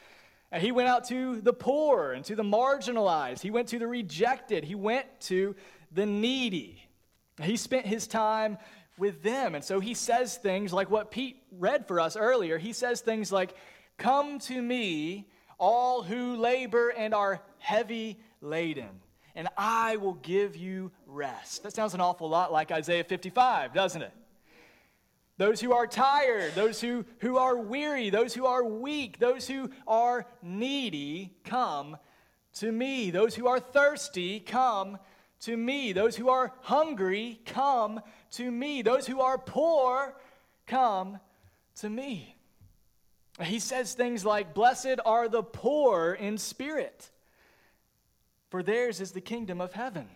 And 0.52 0.62
he 0.62 0.72
went 0.72 0.88
out 0.88 1.04
to 1.08 1.40
the 1.40 1.52
poor 1.52 2.12
and 2.12 2.24
to 2.24 2.34
the 2.34 2.42
marginalized. 2.42 3.40
He 3.40 3.50
went 3.50 3.68
to 3.68 3.78
the 3.78 3.86
rejected. 3.86 4.64
He 4.64 4.74
went 4.74 5.06
to 5.22 5.54
the 5.92 6.06
needy. 6.06 6.88
He 7.40 7.56
spent 7.56 7.86
his 7.86 8.06
time 8.06 8.58
with 8.98 9.22
them. 9.22 9.54
And 9.54 9.64
so 9.64 9.80
he 9.80 9.94
says 9.94 10.36
things 10.36 10.72
like 10.72 10.90
what 10.90 11.10
Pete 11.10 11.42
read 11.52 11.86
for 11.86 12.00
us 12.00 12.16
earlier. 12.16 12.58
He 12.58 12.72
says 12.72 13.00
things 13.00 13.30
like, 13.32 13.54
Come 13.96 14.38
to 14.40 14.60
me, 14.60 15.28
all 15.58 16.02
who 16.02 16.36
labor 16.36 16.88
and 16.88 17.14
are 17.14 17.42
heavy 17.58 18.18
laden, 18.40 18.88
and 19.34 19.46
I 19.56 19.96
will 19.96 20.14
give 20.14 20.56
you 20.56 20.90
rest. 21.06 21.62
That 21.62 21.74
sounds 21.74 21.92
an 21.94 22.00
awful 22.00 22.28
lot 22.28 22.50
like 22.50 22.72
Isaiah 22.72 23.04
55, 23.04 23.74
doesn't 23.74 24.00
it? 24.00 24.12
Those 25.40 25.58
who 25.58 25.72
are 25.72 25.86
tired, 25.86 26.54
those 26.54 26.82
who, 26.82 27.02
who 27.20 27.38
are 27.38 27.56
weary, 27.56 28.10
those 28.10 28.34
who 28.34 28.44
are 28.44 28.62
weak, 28.62 29.18
those 29.18 29.48
who 29.48 29.70
are 29.86 30.26
needy, 30.42 31.32
come 31.44 31.96
to 32.56 32.70
me. 32.70 33.10
Those 33.10 33.34
who 33.34 33.46
are 33.46 33.58
thirsty, 33.58 34.38
come 34.40 34.98
to 35.40 35.56
me. 35.56 35.94
Those 35.94 36.14
who 36.14 36.28
are 36.28 36.52
hungry, 36.60 37.40
come 37.46 38.02
to 38.32 38.50
me. 38.50 38.82
Those 38.82 39.06
who 39.06 39.22
are 39.22 39.38
poor, 39.38 40.14
come 40.66 41.18
to 41.76 41.88
me. 41.88 42.36
He 43.42 43.60
says 43.60 43.94
things 43.94 44.26
like, 44.26 44.52
Blessed 44.52 45.00
are 45.06 45.26
the 45.26 45.42
poor 45.42 46.12
in 46.12 46.36
spirit, 46.36 47.08
for 48.50 48.62
theirs 48.62 49.00
is 49.00 49.12
the 49.12 49.22
kingdom 49.22 49.62
of 49.62 49.72
heaven. 49.72 50.06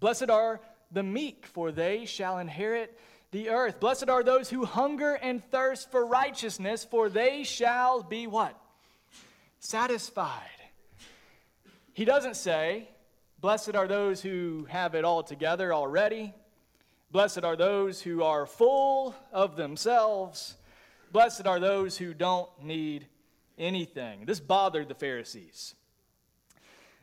Blessed 0.00 0.28
are 0.28 0.60
the 0.92 1.02
meek, 1.02 1.46
for 1.46 1.72
they 1.72 2.04
shall 2.04 2.36
inherit 2.36 2.94
the 3.30 3.50
earth. 3.50 3.80
Blessed 3.80 4.08
are 4.08 4.22
those 4.22 4.50
who 4.50 4.64
hunger 4.64 5.14
and 5.14 5.42
thirst 5.50 5.90
for 5.90 6.06
righteousness, 6.06 6.84
for 6.84 7.08
they 7.08 7.44
shall 7.44 8.02
be 8.02 8.26
what? 8.26 8.58
Satisfied. 9.58 10.42
He 11.92 12.04
doesn't 12.04 12.36
say, 12.36 12.88
Blessed 13.40 13.74
are 13.74 13.86
those 13.86 14.22
who 14.22 14.66
have 14.70 14.94
it 14.94 15.04
all 15.04 15.22
together 15.22 15.72
already. 15.72 16.34
Blessed 17.10 17.44
are 17.44 17.56
those 17.56 18.00
who 18.00 18.22
are 18.22 18.46
full 18.46 19.14
of 19.32 19.56
themselves. 19.56 20.56
Blessed 21.12 21.46
are 21.46 21.60
those 21.60 21.96
who 21.96 22.14
don't 22.14 22.50
need 22.62 23.06
anything. 23.58 24.24
This 24.24 24.40
bothered 24.40 24.88
the 24.88 24.94
Pharisees 24.94 25.74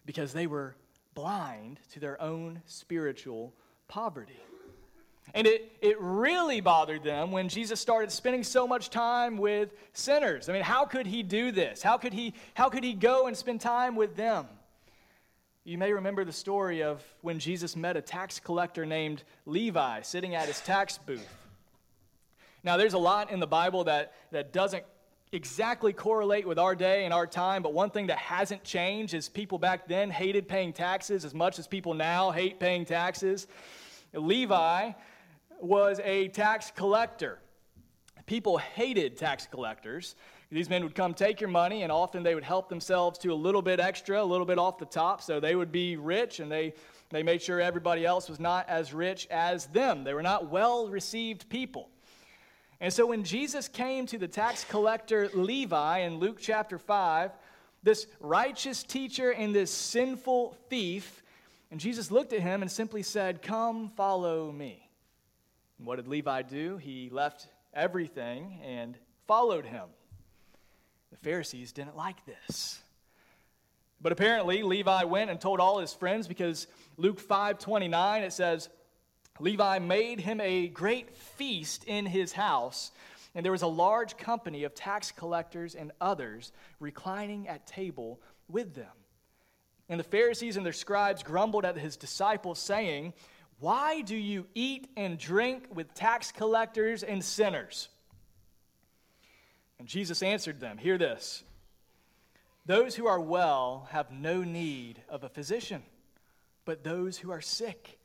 because 0.05 0.33
they 0.33 0.47
were 0.47 0.75
blind 1.13 1.79
to 1.91 1.99
their 1.99 2.21
own 2.21 2.61
spiritual 2.65 3.53
poverty. 3.87 4.39
And 5.33 5.47
it, 5.47 5.71
it 5.81 5.99
really 5.99 6.61
bothered 6.61 7.03
them 7.03 7.31
when 7.31 7.49
Jesus 7.49 7.79
started 7.79 8.11
spending 8.11 8.43
so 8.43 8.67
much 8.67 8.89
time 8.89 9.37
with 9.37 9.73
sinners. 9.93 10.47
I 10.47 10.53
mean, 10.53 10.61
how 10.61 10.85
could 10.85 11.07
he 11.07 11.23
do 11.23 11.51
this? 11.51 11.81
How 11.81 11.97
could 11.97 12.13
he, 12.13 12.33
how 12.53 12.69
could 12.69 12.83
he 12.83 12.93
go 12.93 13.27
and 13.27 13.35
spend 13.35 13.61
time 13.61 13.95
with 13.95 14.15
them? 14.15 14.45
You 15.63 15.77
may 15.77 15.93
remember 15.93 16.25
the 16.25 16.33
story 16.33 16.83
of 16.83 17.01
when 17.21 17.39
Jesus 17.39 17.75
met 17.75 17.95
a 17.95 18.01
tax 18.01 18.39
collector 18.39 18.85
named 18.85 19.23
Levi 19.45 20.01
sitting 20.01 20.35
at 20.35 20.47
his 20.47 20.59
tax 20.59 20.97
booth. 20.97 21.25
Now, 22.63 22.77
there's 22.77 22.93
a 22.93 22.99
lot 22.99 23.31
in 23.31 23.39
the 23.39 23.47
Bible 23.47 23.85
that, 23.85 24.13
that 24.31 24.53
doesn't 24.53 24.83
exactly 25.31 25.93
correlate 25.93 26.47
with 26.47 26.59
our 26.59 26.75
day 26.75 27.05
and 27.05 27.13
our 27.13 27.25
time, 27.25 27.63
but 27.63 27.73
one 27.73 27.89
thing 27.89 28.07
that 28.07 28.19
hasn't 28.19 28.63
changed 28.63 29.13
is 29.13 29.29
people 29.29 29.57
back 29.57 29.87
then 29.87 30.11
hated 30.11 30.47
paying 30.47 30.73
taxes 30.73 31.25
as 31.25 31.33
much 31.33 31.59
as 31.59 31.67
people 31.67 31.93
now 31.93 32.29
hate 32.29 32.59
paying 32.59 32.85
taxes. 32.85 33.47
Levi 34.13 34.91
was 35.63 35.99
a 36.03 36.27
tax 36.29 36.71
collector. 36.75 37.39
People 38.25 38.57
hated 38.57 39.17
tax 39.17 39.47
collectors. 39.49 40.15
These 40.51 40.69
men 40.69 40.83
would 40.83 40.95
come 40.95 41.13
take 41.13 41.41
your 41.41 41.49
money, 41.49 41.83
and 41.83 41.91
often 41.91 42.21
they 42.21 42.35
would 42.35 42.43
help 42.43 42.69
themselves 42.69 43.17
to 43.19 43.33
a 43.33 43.35
little 43.35 43.61
bit 43.61 43.79
extra, 43.79 44.21
a 44.21 44.23
little 44.23 44.45
bit 44.45 44.59
off 44.59 44.77
the 44.77 44.85
top, 44.85 45.21
so 45.21 45.39
they 45.39 45.55
would 45.55 45.71
be 45.71 45.97
rich, 45.97 46.39
and 46.39 46.51
they, 46.51 46.73
they 47.09 47.23
made 47.23 47.41
sure 47.41 47.59
everybody 47.59 48.05
else 48.05 48.29
was 48.29 48.39
not 48.39 48.69
as 48.69 48.93
rich 48.93 49.27
as 49.31 49.65
them. 49.67 50.03
They 50.03 50.13
were 50.13 50.21
not 50.21 50.49
well 50.49 50.87
received 50.87 51.49
people. 51.49 51.89
And 52.79 52.91
so 52.91 53.05
when 53.05 53.23
Jesus 53.23 53.67
came 53.67 54.05
to 54.07 54.17
the 54.17 54.27
tax 54.27 54.63
collector 54.65 55.29
Levi 55.33 55.99
in 55.99 56.19
Luke 56.19 56.37
chapter 56.39 56.77
5, 56.77 57.31
this 57.81 58.07
righteous 58.19 58.83
teacher 58.83 59.31
and 59.31 59.55
this 59.55 59.71
sinful 59.71 60.57
thief, 60.69 61.23
and 61.71 61.79
Jesus 61.79 62.11
looked 62.11 62.33
at 62.33 62.41
him 62.41 62.61
and 62.61 62.71
simply 62.71 63.01
said, 63.01 63.41
Come, 63.41 63.89
follow 63.95 64.51
me. 64.51 64.82
And 65.77 65.87
what 65.87 65.97
did 65.97 66.07
Levi 66.07 66.41
do? 66.43 66.77
He 66.77 67.09
left 67.09 67.47
everything 67.73 68.59
and 68.63 68.97
followed 69.27 69.65
him. 69.65 69.85
The 71.11 71.17
Pharisees 71.17 71.71
didn't 71.71 71.95
like 71.95 72.25
this. 72.25 72.81
But 74.01 74.11
apparently 74.11 74.63
Levi 74.63 75.05
went 75.05 75.29
and 75.29 75.39
told 75.39 75.59
all 75.59 75.79
his 75.79 75.93
friends 75.93 76.27
because 76.27 76.67
Luke 76.97 77.21
5:29 77.21 78.23
it 78.23 78.33
says 78.33 78.69
Levi 79.39 79.79
made 79.79 80.19
him 80.19 80.41
a 80.41 80.67
great 80.67 81.15
feast 81.15 81.85
in 81.85 82.05
his 82.05 82.33
house, 82.33 82.91
and 83.33 83.43
there 83.43 83.51
was 83.51 83.61
a 83.61 83.67
large 83.67 84.17
company 84.17 84.63
of 84.63 84.75
tax 84.75 85.11
collectors 85.11 85.73
and 85.73 85.91
others 85.99 86.51
reclining 86.79 87.47
at 87.47 87.65
table 87.65 88.21
with 88.47 88.75
them. 88.75 88.91
And 89.89 89.99
the 89.99 90.03
Pharisees 90.03 90.57
and 90.57 90.65
their 90.65 90.73
scribes 90.73 91.23
grumbled 91.23 91.65
at 91.65 91.77
his 91.77 91.97
disciples, 91.97 92.59
saying, 92.59 93.13
Why 93.59 94.01
do 94.01 94.15
you 94.15 94.45
eat 94.53 94.89
and 94.97 95.17
drink 95.17 95.67
with 95.73 95.93
tax 95.93 96.31
collectors 96.31 97.03
and 97.03 97.23
sinners? 97.23 97.89
And 99.79 99.87
Jesus 99.87 100.23
answered 100.23 100.59
them, 100.59 100.77
Hear 100.77 100.97
this. 100.97 101.43
Those 102.65 102.95
who 102.95 103.07
are 103.07 103.19
well 103.19 103.87
have 103.91 104.11
no 104.11 104.43
need 104.43 105.01
of 105.09 105.23
a 105.23 105.29
physician, 105.29 105.83
but 106.65 106.83
those 106.83 107.17
who 107.17 107.31
are 107.31 107.41
sick. 107.41 107.99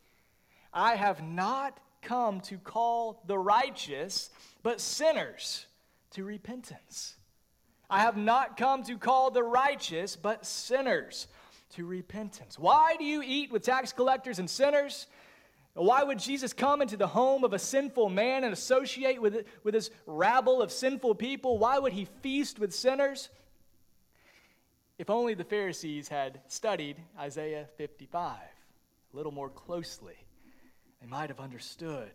I 0.73 0.97
have 0.97 1.23
not 1.23 1.79
come 2.03 2.41
to 2.43 2.59
call 2.59 3.23
the 3.27 3.39
righteous, 3.39 4.31
but 4.63 4.81
sinners 4.81 5.67
to 6.13 6.25
repentance. 6.25 7.17
I 7.91 8.01
have 8.01 8.17
not 8.17 8.57
come 8.57 8.83
to 8.85 8.99
call 8.99 9.31
the 9.31 9.43
righteous, 9.43 10.17
but 10.17 10.45
sinners 10.45 11.27
to 11.75 11.87
repentance. 11.87 12.59
Why 12.59 12.97
do 12.97 13.05
you 13.05 13.23
eat 13.25 13.51
with 13.51 13.63
tax 13.63 13.93
collectors 13.93 14.39
and 14.39 14.49
sinners? 14.49 15.07
Why 15.79 16.03
would 16.03 16.19
Jesus 16.19 16.53
come 16.53 16.83
into 16.83 16.97
the 16.97 17.07
home 17.07 17.45
of 17.45 17.53
a 17.53 17.59
sinful 17.59 18.09
man 18.09 18.43
and 18.43 18.53
associate 18.53 19.23
with, 19.23 19.47
with 19.63 19.75
this 19.75 19.91
rabble 20.07 20.61
of 20.61 20.73
sinful 20.73 21.15
people? 21.15 21.59
Why 21.59 21.79
would 21.79 21.93
he 21.93 22.07
feast 22.21 22.59
with 22.59 22.75
sinners? 22.75 23.29
If 24.99 25.09
only 25.09 25.35
the 25.35 25.45
Pharisees 25.45 26.09
had 26.09 26.41
studied 26.49 26.97
Isaiah 27.17 27.69
55 27.77 28.39
a 29.13 29.17
little 29.17 29.31
more 29.31 29.49
closely. 29.49 30.17
They 31.01 31.07
might 31.07 31.31
have 31.31 31.39
understood 31.39 32.11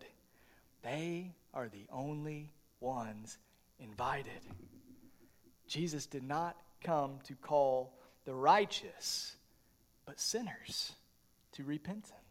they 0.82 1.32
are 1.54 1.68
the 1.68 1.86
only 1.90 2.52
ones 2.80 3.38
invited. 3.80 4.42
Jesus 5.66 6.04
did 6.04 6.22
not 6.22 6.56
come 6.82 7.18
to 7.24 7.34
call 7.34 7.94
the 8.26 8.34
righteous, 8.34 9.34
but 10.04 10.20
sinners 10.20 10.92
to 11.52 11.64
repentance. 11.64 12.23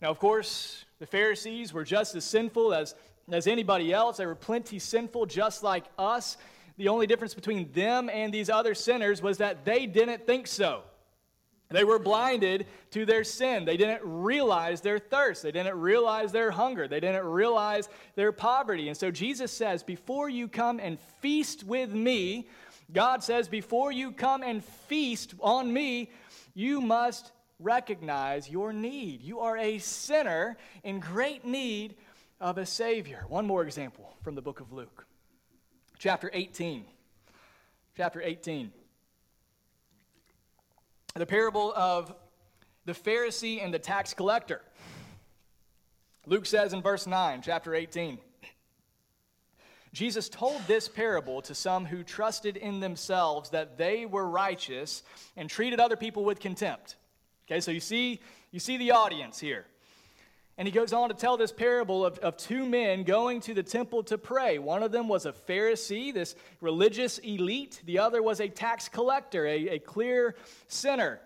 Now, 0.00 0.10
of 0.10 0.18
course, 0.18 0.84
the 0.98 1.06
Pharisees 1.06 1.72
were 1.72 1.84
just 1.84 2.14
as 2.14 2.24
sinful 2.24 2.72
as, 2.72 2.94
as 3.30 3.46
anybody 3.46 3.92
else. 3.92 4.18
They 4.18 4.26
were 4.26 4.34
plenty 4.34 4.78
sinful, 4.78 5.26
just 5.26 5.62
like 5.62 5.84
us. 5.98 6.36
The 6.76 6.88
only 6.88 7.06
difference 7.06 7.34
between 7.34 7.72
them 7.72 8.08
and 8.08 8.32
these 8.32 8.48
other 8.48 8.74
sinners 8.74 9.20
was 9.20 9.38
that 9.38 9.64
they 9.64 9.86
didn't 9.86 10.26
think 10.26 10.46
so. 10.46 10.82
They 11.70 11.84
were 11.84 11.98
blinded 11.98 12.66
to 12.92 13.04
their 13.04 13.24
sin. 13.24 13.66
They 13.66 13.76
didn't 13.76 14.00
realize 14.02 14.80
their 14.80 14.98
thirst. 14.98 15.42
They 15.42 15.52
didn't 15.52 15.78
realize 15.78 16.32
their 16.32 16.50
hunger. 16.50 16.88
They 16.88 17.00
didn't 17.00 17.26
realize 17.26 17.90
their 18.14 18.32
poverty. 18.32 18.88
And 18.88 18.96
so 18.96 19.10
Jesus 19.10 19.52
says, 19.52 19.82
Before 19.82 20.30
you 20.30 20.48
come 20.48 20.80
and 20.80 20.98
feast 21.20 21.64
with 21.64 21.92
me, 21.92 22.48
God 22.92 23.22
says, 23.22 23.48
Before 23.48 23.92
you 23.92 24.12
come 24.12 24.42
and 24.42 24.64
feast 24.64 25.34
on 25.40 25.70
me, 25.70 26.10
you 26.54 26.80
must 26.80 27.32
recognize 27.58 28.48
your 28.48 28.72
need. 28.72 29.22
You 29.22 29.40
are 29.40 29.56
a 29.56 29.78
sinner 29.78 30.56
in 30.84 31.00
great 31.00 31.44
need 31.44 31.96
of 32.40 32.58
a 32.58 32.66
Savior. 32.66 33.24
One 33.28 33.46
more 33.46 33.62
example 33.64 34.16
from 34.22 34.34
the 34.34 34.42
book 34.42 34.60
of 34.60 34.72
Luke, 34.72 35.06
chapter 35.98 36.30
18. 36.32 36.84
Chapter 37.96 38.22
18 38.22 38.70
the 41.18 41.26
parable 41.26 41.72
of 41.74 42.14
the 42.84 42.92
Pharisee 42.92 43.62
and 43.62 43.74
the 43.74 43.78
tax 43.78 44.14
collector. 44.14 44.62
Luke 46.26 46.46
says 46.46 46.72
in 46.72 46.82
verse 46.82 47.06
9, 47.06 47.42
chapter 47.42 47.74
18, 47.74 48.18
Jesus 49.92 50.28
told 50.28 50.60
this 50.66 50.86
parable 50.86 51.40
to 51.42 51.54
some 51.54 51.86
who 51.86 52.02
trusted 52.02 52.56
in 52.56 52.80
themselves 52.80 53.50
that 53.50 53.78
they 53.78 54.04
were 54.06 54.28
righteous 54.28 55.02
and 55.36 55.48
treated 55.48 55.80
other 55.80 55.96
people 55.96 56.24
with 56.24 56.40
contempt. 56.40 56.96
Okay, 57.50 57.60
so 57.60 57.70
you 57.70 57.80
see, 57.80 58.20
you 58.50 58.60
see 58.60 58.76
the 58.76 58.90
audience 58.90 59.38
here. 59.38 59.64
And 60.58 60.66
he 60.66 60.72
goes 60.72 60.92
on 60.92 61.08
to 61.08 61.14
tell 61.14 61.36
this 61.36 61.52
parable 61.52 62.04
of, 62.04 62.18
of 62.18 62.36
two 62.36 62.66
men 62.66 63.04
going 63.04 63.40
to 63.42 63.54
the 63.54 63.62
temple 63.62 64.02
to 64.04 64.18
pray. 64.18 64.58
One 64.58 64.82
of 64.82 64.92
them 64.92 65.08
was 65.08 65.24
a 65.24 65.32
Pharisee, 65.32 66.12
this 66.12 66.34
religious 66.60 67.18
elite. 67.18 67.80
The 67.86 68.00
other 68.00 68.22
was 68.22 68.40
a 68.40 68.48
tax 68.48 68.88
collector, 68.88 69.46
a, 69.46 69.68
a 69.68 69.78
clear 69.78 70.34
sinner. 70.66 71.20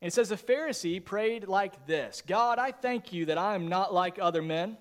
And 0.00 0.08
it 0.08 0.14
says 0.14 0.28
the 0.28 0.36
Pharisee 0.36 1.04
prayed 1.04 1.48
like 1.48 1.86
this 1.86 2.22
God, 2.26 2.58
I 2.58 2.70
thank 2.70 3.12
you 3.12 3.26
that 3.26 3.36
I 3.36 3.56
am 3.56 3.68
not 3.68 3.92
like 3.92 4.18
other 4.20 4.42
men, 4.42 4.78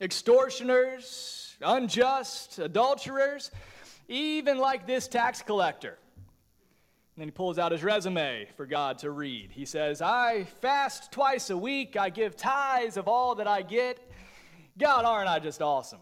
extortioners, 0.00 1.56
unjust, 1.60 2.58
adulterers, 2.58 3.50
even 4.06 4.58
like 4.58 4.86
this 4.86 5.08
tax 5.08 5.42
collector. 5.42 5.98
And 7.16 7.22
then 7.22 7.28
he 7.28 7.32
pulls 7.32 7.58
out 7.58 7.72
his 7.72 7.82
resume 7.82 8.46
for 8.58 8.66
God 8.66 8.98
to 8.98 9.10
read. 9.10 9.50
He 9.50 9.64
says, 9.64 10.02
I 10.02 10.44
fast 10.60 11.10
twice 11.10 11.48
a 11.48 11.56
week. 11.56 11.96
I 11.96 12.10
give 12.10 12.36
tithes 12.36 12.98
of 12.98 13.08
all 13.08 13.36
that 13.36 13.46
I 13.48 13.62
get. 13.62 13.98
God, 14.76 15.06
aren't 15.06 15.30
I 15.30 15.38
just 15.38 15.62
awesome? 15.62 16.00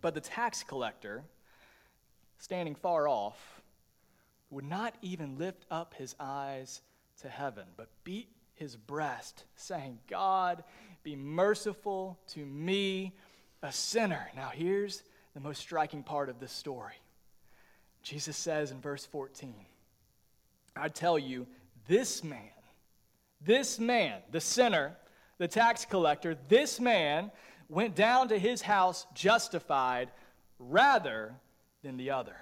But 0.00 0.14
the 0.14 0.20
tax 0.20 0.64
collector, 0.64 1.22
standing 2.38 2.74
far 2.74 3.06
off, 3.06 3.62
would 4.50 4.64
not 4.64 4.96
even 5.00 5.38
lift 5.38 5.64
up 5.70 5.94
his 5.94 6.16
eyes 6.18 6.82
to 7.20 7.28
heaven, 7.28 7.66
but 7.76 7.88
beat 8.02 8.28
his 8.54 8.74
breast, 8.74 9.44
saying, 9.54 10.00
God, 10.08 10.64
be 11.04 11.14
merciful 11.14 12.18
to 12.30 12.44
me, 12.44 13.14
a 13.62 13.70
sinner. 13.70 14.28
Now, 14.34 14.50
here's 14.52 15.04
the 15.34 15.40
most 15.40 15.60
striking 15.60 16.02
part 16.02 16.30
of 16.30 16.40
this 16.40 16.50
story 16.50 16.94
Jesus 18.06 18.36
says 18.36 18.70
in 18.70 18.80
verse 18.80 19.04
14, 19.04 19.52
I 20.76 20.88
tell 20.88 21.18
you, 21.18 21.44
this 21.88 22.22
man, 22.22 22.38
this 23.40 23.80
man, 23.80 24.20
the 24.30 24.40
sinner, 24.40 24.96
the 25.38 25.48
tax 25.48 25.84
collector, 25.84 26.36
this 26.48 26.78
man 26.78 27.32
went 27.68 27.96
down 27.96 28.28
to 28.28 28.38
his 28.38 28.62
house 28.62 29.08
justified 29.12 30.08
rather 30.60 31.34
than 31.82 31.96
the 31.96 32.12
other. 32.12 32.36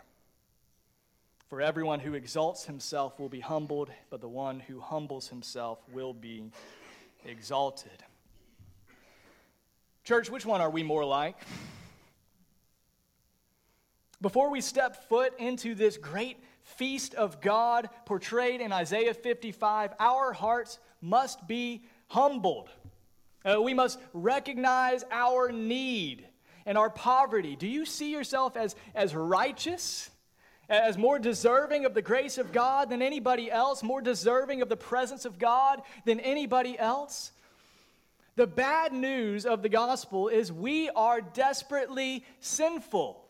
For 1.49 1.63
everyone 1.63 2.01
who 2.01 2.13
exalts 2.13 2.67
himself 2.67 3.19
will 3.19 3.31
be 3.31 3.41
humbled, 3.41 3.89
but 4.11 4.21
the 4.21 4.29
one 4.29 4.61
who 4.61 4.81
humbles 4.81 5.29
himself 5.29 5.79
will 5.91 6.13
be 6.13 6.45
exalted. 7.25 8.05
Church, 10.05 10.29
which 10.29 10.45
one 10.45 10.61
are 10.61 10.69
we 10.69 10.83
more 10.83 11.07
like? 11.07 11.37
Before 14.25 14.49
we 14.49 14.63
step 14.63 15.07
foot 15.11 15.35
into 15.39 15.75
this 15.75 15.99
great 15.99 16.39
feast 16.63 17.13
of 17.13 17.43
God 17.43 17.91
portrayed 18.07 18.63
in 18.63 18.73
Isaiah 18.73 19.13
55, 19.13 19.93
our 20.01 20.33
hearts 20.33 20.79
must 21.03 21.47
be 21.47 21.85
humbled. 22.09 22.71
Uh, 23.45 23.61
we 23.61 23.75
must 23.75 23.99
recognize 24.15 25.05
our 25.11 25.53
need 25.53 26.27
and 26.65 26.79
our 26.79 26.89
poverty. 26.89 27.55
Do 27.55 27.69
you 27.69 27.85
see 27.85 28.13
yourself 28.13 28.57
as, 28.57 28.75
as 28.95 29.15
righteous, 29.15 30.09
as 30.71 30.97
more 30.97 31.19
deserving 31.19 31.85
of 31.85 31.93
the 31.93 32.01
grace 32.01 32.39
of 32.39 32.51
God 32.51 32.89
than 32.89 33.03
anybody 33.03 33.51
else, 33.51 33.83
more 33.83 34.01
deserving 34.01 34.63
of 34.63 34.71
the 34.71 34.75
presence 34.75 35.27
of 35.27 35.39
God 35.39 35.83
than 36.07 36.19
anybody 36.19 36.79
else? 36.79 37.31
The 38.37 38.47
bad 38.47 38.95
news 38.95 39.45
of 39.45 39.61
the 39.61 39.69
gospel 39.69 40.29
is 40.29 40.51
we 40.51 40.89
are 40.89 41.21
desperately 41.21 42.25
sinful. 42.41 43.24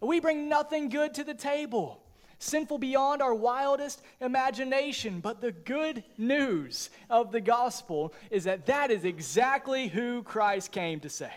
We 0.00 0.20
bring 0.20 0.48
nothing 0.48 0.88
good 0.88 1.14
to 1.14 1.24
the 1.24 1.34
table, 1.34 2.02
sinful 2.38 2.78
beyond 2.78 3.22
our 3.22 3.34
wildest 3.34 4.02
imagination. 4.20 5.20
But 5.20 5.40
the 5.40 5.52
good 5.52 6.04
news 6.18 6.90
of 7.08 7.32
the 7.32 7.40
gospel 7.40 8.12
is 8.30 8.44
that 8.44 8.66
that 8.66 8.90
is 8.90 9.04
exactly 9.04 9.88
who 9.88 10.22
Christ 10.22 10.72
came 10.72 11.00
to 11.00 11.08
save. 11.08 11.30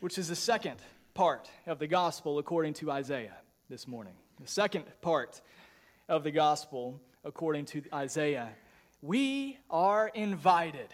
Which 0.00 0.16
is 0.16 0.28
the 0.28 0.36
second 0.36 0.76
part 1.14 1.50
of 1.66 1.78
the 1.78 1.86
gospel 1.86 2.38
according 2.38 2.74
to 2.74 2.90
Isaiah 2.90 3.36
this 3.68 3.86
morning. 3.86 4.14
The 4.40 4.48
second 4.48 4.84
part 5.02 5.40
of 6.08 6.24
the 6.24 6.30
gospel 6.30 7.00
according 7.24 7.66
to 7.66 7.82
Isaiah. 7.92 8.48
We 9.02 9.58
are 9.70 10.08
invited 10.08 10.88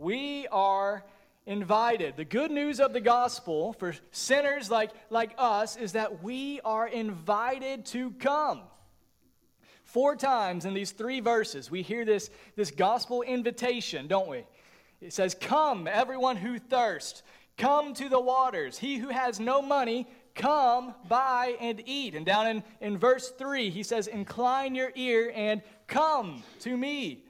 We 0.00 0.46
are 0.48 1.04
invited. 1.46 2.16
The 2.16 2.24
good 2.24 2.50
news 2.50 2.80
of 2.80 2.92
the 2.92 3.00
gospel 3.00 3.72
for 3.74 3.94
sinners 4.10 4.70
like, 4.70 4.90
like 5.08 5.32
us 5.38 5.76
is 5.76 5.92
that 5.92 6.22
we 6.22 6.60
are 6.64 6.86
invited 6.86 7.86
to 7.86 8.12
come. 8.12 8.62
Four 9.84 10.14
times 10.14 10.64
in 10.64 10.74
these 10.74 10.92
three 10.92 11.20
verses, 11.20 11.70
we 11.70 11.82
hear 11.82 12.04
this, 12.04 12.30
this 12.54 12.70
gospel 12.70 13.22
invitation, 13.22 14.06
don't 14.06 14.28
we? 14.28 14.44
It 15.00 15.12
says, 15.12 15.34
Come, 15.34 15.88
everyone 15.88 16.36
who 16.36 16.58
thirsts, 16.58 17.22
come 17.56 17.94
to 17.94 18.08
the 18.08 18.20
waters. 18.20 18.78
He 18.78 18.98
who 18.98 19.08
has 19.08 19.40
no 19.40 19.60
money, 19.60 20.06
come, 20.34 20.94
buy, 21.08 21.56
and 21.60 21.82
eat. 21.86 22.14
And 22.14 22.24
down 22.24 22.46
in, 22.46 22.64
in 22.80 22.98
verse 22.98 23.30
3, 23.30 23.70
he 23.70 23.82
says, 23.82 24.06
Incline 24.06 24.74
your 24.74 24.92
ear 24.94 25.32
and 25.34 25.62
come 25.86 26.42
to 26.60 26.76
me. 26.76 27.24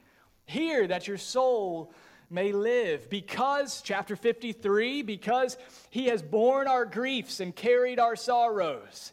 Hear 0.45 0.85
that 0.87 1.07
your 1.07 1.17
soul 1.17 1.91
may 2.31 2.51
live. 2.51 3.09
Because, 3.09 3.81
chapter 3.81 4.15
53, 4.15 5.01
because 5.01 5.57
he 5.89 6.07
has 6.07 6.21
borne 6.21 6.67
our 6.67 6.85
griefs 6.85 7.39
and 7.39 7.55
carried 7.55 7.99
our 7.99 8.15
sorrows. 8.15 9.11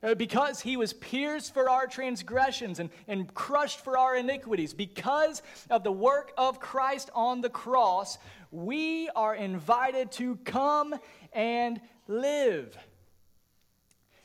Uh, 0.00 0.14
because 0.14 0.60
he 0.60 0.76
was 0.76 0.92
pierced 0.92 1.52
for 1.52 1.68
our 1.68 1.88
transgressions 1.88 2.78
and, 2.78 2.90
and 3.08 3.34
crushed 3.34 3.80
for 3.80 3.98
our 3.98 4.14
iniquities, 4.14 4.72
because 4.72 5.42
of 5.70 5.82
the 5.82 5.90
work 5.90 6.32
of 6.38 6.60
Christ 6.60 7.10
on 7.14 7.40
the 7.40 7.50
cross, 7.50 8.16
we 8.52 9.08
are 9.16 9.34
invited 9.34 10.12
to 10.12 10.36
come 10.36 10.94
and 11.32 11.80
live. 12.06 12.76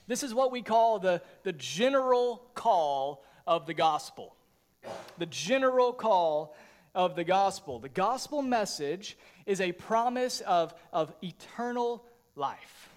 This 0.07 0.21
is 0.21 0.33
what 0.33 0.51
we 0.51 0.61
call 0.61 0.99
the, 0.99 1.21
the 1.43 1.53
general 1.53 2.45
call 2.53 3.25
of 3.47 3.65
the 3.65 3.73
gospel. 3.73 4.35
The 5.17 5.25
general 5.25 5.93
call 5.93 6.55
of 6.95 7.15
the 7.15 7.23
gospel. 7.23 7.79
The 7.79 7.89
gospel 7.89 8.41
message 8.41 9.17
is 9.45 9.61
a 9.61 9.71
promise 9.71 10.41
of, 10.41 10.73
of 10.91 11.13
eternal 11.23 12.03
life. 12.35 12.89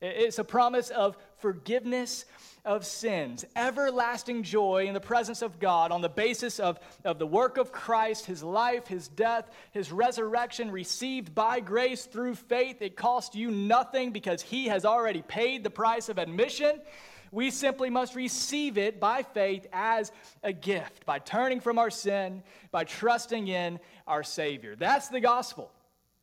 It's 0.00 0.38
a 0.38 0.44
promise 0.44 0.90
of 0.90 1.16
forgiveness 1.38 2.26
of 2.64 2.84
sins, 2.84 3.44
everlasting 3.54 4.42
joy 4.42 4.86
in 4.88 4.94
the 4.94 5.00
presence 5.00 5.40
of 5.40 5.58
God 5.60 5.92
on 5.92 6.02
the 6.02 6.08
basis 6.08 6.58
of, 6.58 6.78
of 7.04 7.18
the 7.18 7.26
work 7.26 7.56
of 7.56 7.72
Christ, 7.72 8.26
his 8.26 8.42
life, 8.42 8.88
his 8.88 9.08
death, 9.08 9.48
his 9.70 9.92
resurrection, 9.92 10.70
received 10.70 11.34
by 11.34 11.60
grace 11.60 12.04
through 12.04 12.34
faith. 12.34 12.82
It 12.82 12.96
cost 12.96 13.36
you 13.36 13.50
nothing 13.50 14.10
because 14.10 14.42
he 14.42 14.66
has 14.66 14.84
already 14.84 15.22
paid 15.22 15.62
the 15.62 15.70
price 15.70 16.08
of 16.08 16.18
admission. 16.18 16.80
We 17.30 17.50
simply 17.50 17.90
must 17.90 18.14
receive 18.14 18.78
it 18.78 19.00
by 19.00 19.22
faith 19.22 19.66
as 19.72 20.12
a 20.42 20.52
gift, 20.52 21.04
by 21.06 21.18
turning 21.18 21.60
from 21.60 21.78
our 21.78 21.90
sin, 21.90 22.42
by 22.70 22.84
trusting 22.84 23.48
in 23.48 23.80
our 24.06 24.22
Savior. 24.22 24.76
That's 24.76 25.08
the 25.08 25.20
gospel. 25.20 25.70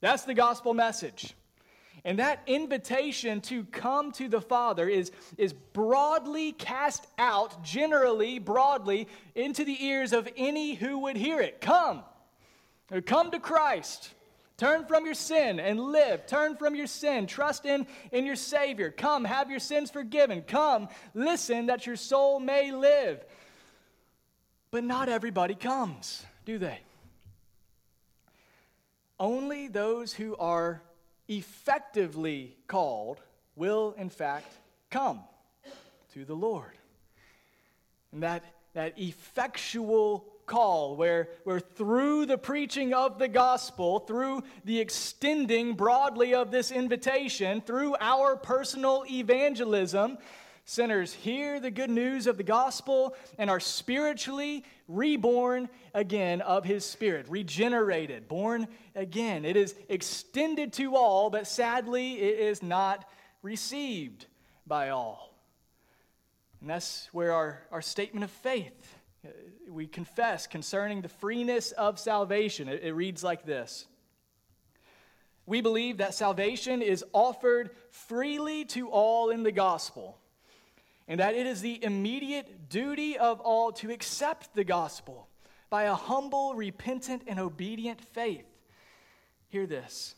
That's 0.02 0.24
the 0.24 0.34
gospel 0.34 0.74
message. 0.74 1.36
And 2.06 2.20
that 2.20 2.42
invitation 2.48 3.40
to 3.42 3.64
come 3.66 4.12
to 4.14 4.28
the 4.28 4.42
Father 4.42 4.90
is, 4.90 5.12
is 5.38 5.54
broadly 5.54 6.52
cast 6.52 7.08
out, 7.18 7.64
generally, 7.64 8.40
broadly, 8.40 9.08
into 9.36 9.64
the 9.64 9.86
ears 9.86 10.12
of 10.12 10.28
any 10.36 10.74
who 10.74 11.00
would 11.00 11.16
hear 11.16 11.40
it. 11.40 11.62
Come. 11.62 12.04
Come 13.06 13.32
to 13.32 13.40
Christ. 13.40 14.14
Turn 14.58 14.86
from 14.86 15.06
your 15.06 15.16
sin 15.16 15.60
and 15.60 15.80
live. 15.80 16.28
Turn 16.28 16.56
from 16.56 16.76
your 16.76 16.88
sin. 16.88 17.26
Trust 17.26 17.66
in, 17.66 17.88
in 18.12 18.26
your 18.26 18.36
Savior. 18.36 18.92
Come, 18.92 19.26
have 19.26 19.50
your 19.50 19.60
sins 19.60 19.90
forgiven. 19.90 20.44
Come, 20.44 20.90
listen 21.14 21.68
that 21.68 21.88
your 21.88 21.96
soul 21.96 22.40
may 22.40 22.72
live. 22.72 23.24
But 24.70 24.84
not 24.84 25.10
everybody 25.10 25.56
comes, 25.56 26.24
do 26.46 26.58
they? 26.58 26.80
Only 29.20 29.68
those 29.68 30.14
who 30.14 30.36
are 30.38 30.82
effectively 31.28 32.56
called 32.68 33.20
will, 33.56 33.96
in 33.98 34.10
fact, 34.10 34.52
come 34.90 35.22
to 36.14 36.26
the 36.26 36.36
Lord. 36.36 36.72
And 38.12 38.24
that, 38.24 38.44
that 38.74 39.00
effectual 39.00 40.26
call, 40.54 40.96
where, 40.96 41.30
where 41.46 41.60
through 41.60 42.28
the 42.28 42.38
preaching 42.38 42.94
of 42.94 43.18
the 43.18 43.28
gospel, 43.28 44.00
through 44.02 44.44
the 44.66 44.80
extending 44.80 45.74
broadly 45.74 46.36
of 46.36 46.52
this 46.52 46.70
invitation, 46.70 47.60
through 47.60 47.96
our 48.00 48.36
personal 48.36 49.04
evangelism, 49.10 50.16
sinners 50.64 51.12
hear 51.12 51.60
the 51.60 51.72
good 51.72 51.90
news 51.90 52.28
of 52.28 52.38
the 52.38 52.44
gospel 52.44 53.16
and 53.40 53.50
are 53.50 53.60
spiritually 53.60 54.64
reborn 54.88 55.68
again 55.96 56.40
of 56.42 56.64
his 56.64 56.86
spirit, 56.86 57.26
regenerated, 57.30 58.28
born 58.28 58.68
again. 58.94 59.46
It 59.46 59.58
is 59.58 59.74
extended 59.90 60.72
to 60.74 60.96
all, 60.96 61.32
but 61.32 61.48
sadly, 61.48 62.22
it 62.22 62.40
is 62.40 62.62
not 62.62 63.10
received 63.42 64.28
by 64.68 64.90
all. 64.90 65.34
And 66.62 66.70
that's 66.70 67.10
where 67.12 67.34
our, 67.34 67.64
our 67.72 67.82
statement 67.82 68.24
of 68.24 68.30
faith 68.30 69.00
Uh, 69.26 69.30
we 69.70 69.88
confess 69.88 70.48
concerning 70.48 71.02
the 71.02 71.10
freeness 71.10 71.72
of 71.72 72.00
salvation. 72.00 72.68
It, 72.68 72.84
it, 72.84 72.94
reads 72.94 73.24
like 73.24 73.46
this 73.46 73.88
We 75.46 75.62
believe 75.62 75.98
that 75.98 76.14
salvation 76.14 76.82
is 76.82 77.06
offered 77.14 77.72
freely 77.90 78.66
to 78.66 78.90
all 78.90 79.30
in 79.30 79.44
the 79.44 79.52
gospel, 79.52 80.18
and 81.08 81.20
that 81.20 81.36
it 81.36 81.46
is 81.46 81.62
the 81.62 81.84
immediate 81.84 82.70
duty 82.70 83.18
of 83.18 83.40
all 83.40 83.72
to 83.74 83.92
accept 83.92 84.54
the 84.54 84.64
gospel 84.64 85.28
by 85.70 85.84
a 85.84 85.96
humble, 85.96 86.54
repentant, 86.54 87.24
and 87.26 87.40
obedient 87.40 88.02
faith. 88.02 88.46
Hear 89.48 89.66
this. 89.66 90.16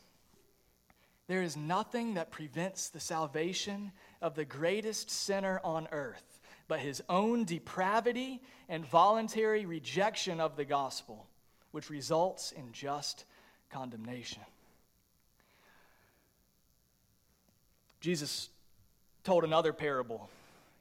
There 1.28 1.42
is 1.42 1.56
nothing 1.56 2.14
that 2.14 2.30
prevents 2.30 2.88
the 2.88 3.00
salvation 3.00 3.92
of 4.20 4.34
the 4.34 4.44
greatest 4.44 5.10
sinner 5.10 5.60
on 5.64 5.88
earth 5.92 6.25
but 6.68 6.80
his 6.80 7.02
own 7.08 7.44
depravity 7.44 8.42
and 8.68 8.84
voluntary 8.84 9.66
rejection 9.66 10.40
of 10.40 10.56
the 10.56 10.64
gospel, 10.64 11.26
which 11.70 11.90
results 11.90 12.52
in 12.52 12.72
just 12.72 13.24
condemnation. 13.70 14.42
Jesus 18.00 18.48
told 19.24 19.44
another 19.44 19.72
parable 19.72 20.28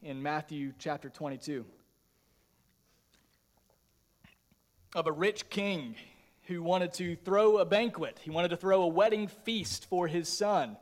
in 0.03 0.21
Matthew 0.21 0.73
chapter 0.77 1.09
22 1.09 1.65
of 4.93 5.07
a 5.07 5.11
rich 5.11 5.49
king 5.49 5.95
who 6.43 6.61
wanted 6.61 6.93
to 6.93 7.15
throw 7.17 7.57
a 7.57 7.65
banquet. 7.65 8.19
He 8.21 8.29
wanted 8.29 8.49
to 8.49 8.57
throw 8.57 8.83
a 8.83 8.87
wedding 8.87 9.27
feast 9.27 9.85
for 9.89 10.07
his 10.07 10.29
son. 10.29 10.77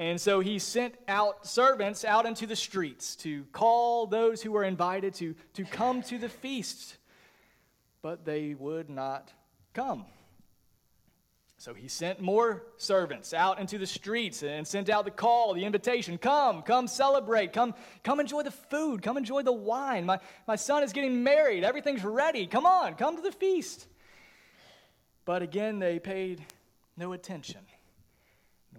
And 0.00 0.18
so 0.18 0.40
he 0.40 0.58
sent 0.58 0.94
out 1.08 1.46
servants 1.46 2.06
out 2.06 2.24
into 2.24 2.46
the 2.46 2.56
streets 2.56 3.16
to 3.16 3.44
call 3.52 4.06
those 4.06 4.40
who 4.40 4.50
were 4.50 4.64
invited 4.64 5.12
to, 5.16 5.34
to 5.52 5.64
come 5.66 6.00
to 6.04 6.16
the 6.16 6.30
feast, 6.30 6.96
but 8.00 8.24
they 8.24 8.54
would 8.54 8.88
not 8.88 9.30
come. 9.74 10.06
So 11.58 11.74
he 11.74 11.86
sent 11.86 12.18
more 12.18 12.62
servants 12.78 13.34
out 13.34 13.60
into 13.60 13.76
the 13.76 13.86
streets 13.86 14.42
and 14.42 14.66
sent 14.66 14.88
out 14.88 15.04
the 15.04 15.10
call, 15.10 15.52
the 15.52 15.66
invitation 15.66 16.16
come, 16.16 16.62
come 16.62 16.88
celebrate, 16.88 17.52
come, 17.52 17.74
come 18.02 18.20
enjoy 18.20 18.42
the 18.42 18.50
food, 18.50 19.02
come 19.02 19.18
enjoy 19.18 19.42
the 19.42 19.52
wine. 19.52 20.06
My, 20.06 20.18
my 20.48 20.56
son 20.56 20.82
is 20.82 20.94
getting 20.94 21.22
married, 21.22 21.62
everything's 21.62 22.02
ready. 22.02 22.46
Come 22.46 22.64
on, 22.64 22.94
come 22.94 23.16
to 23.16 23.22
the 23.22 23.32
feast. 23.32 23.86
But 25.26 25.42
again, 25.42 25.78
they 25.78 25.98
paid 25.98 26.42
no 26.96 27.12
attention 27.12 27.60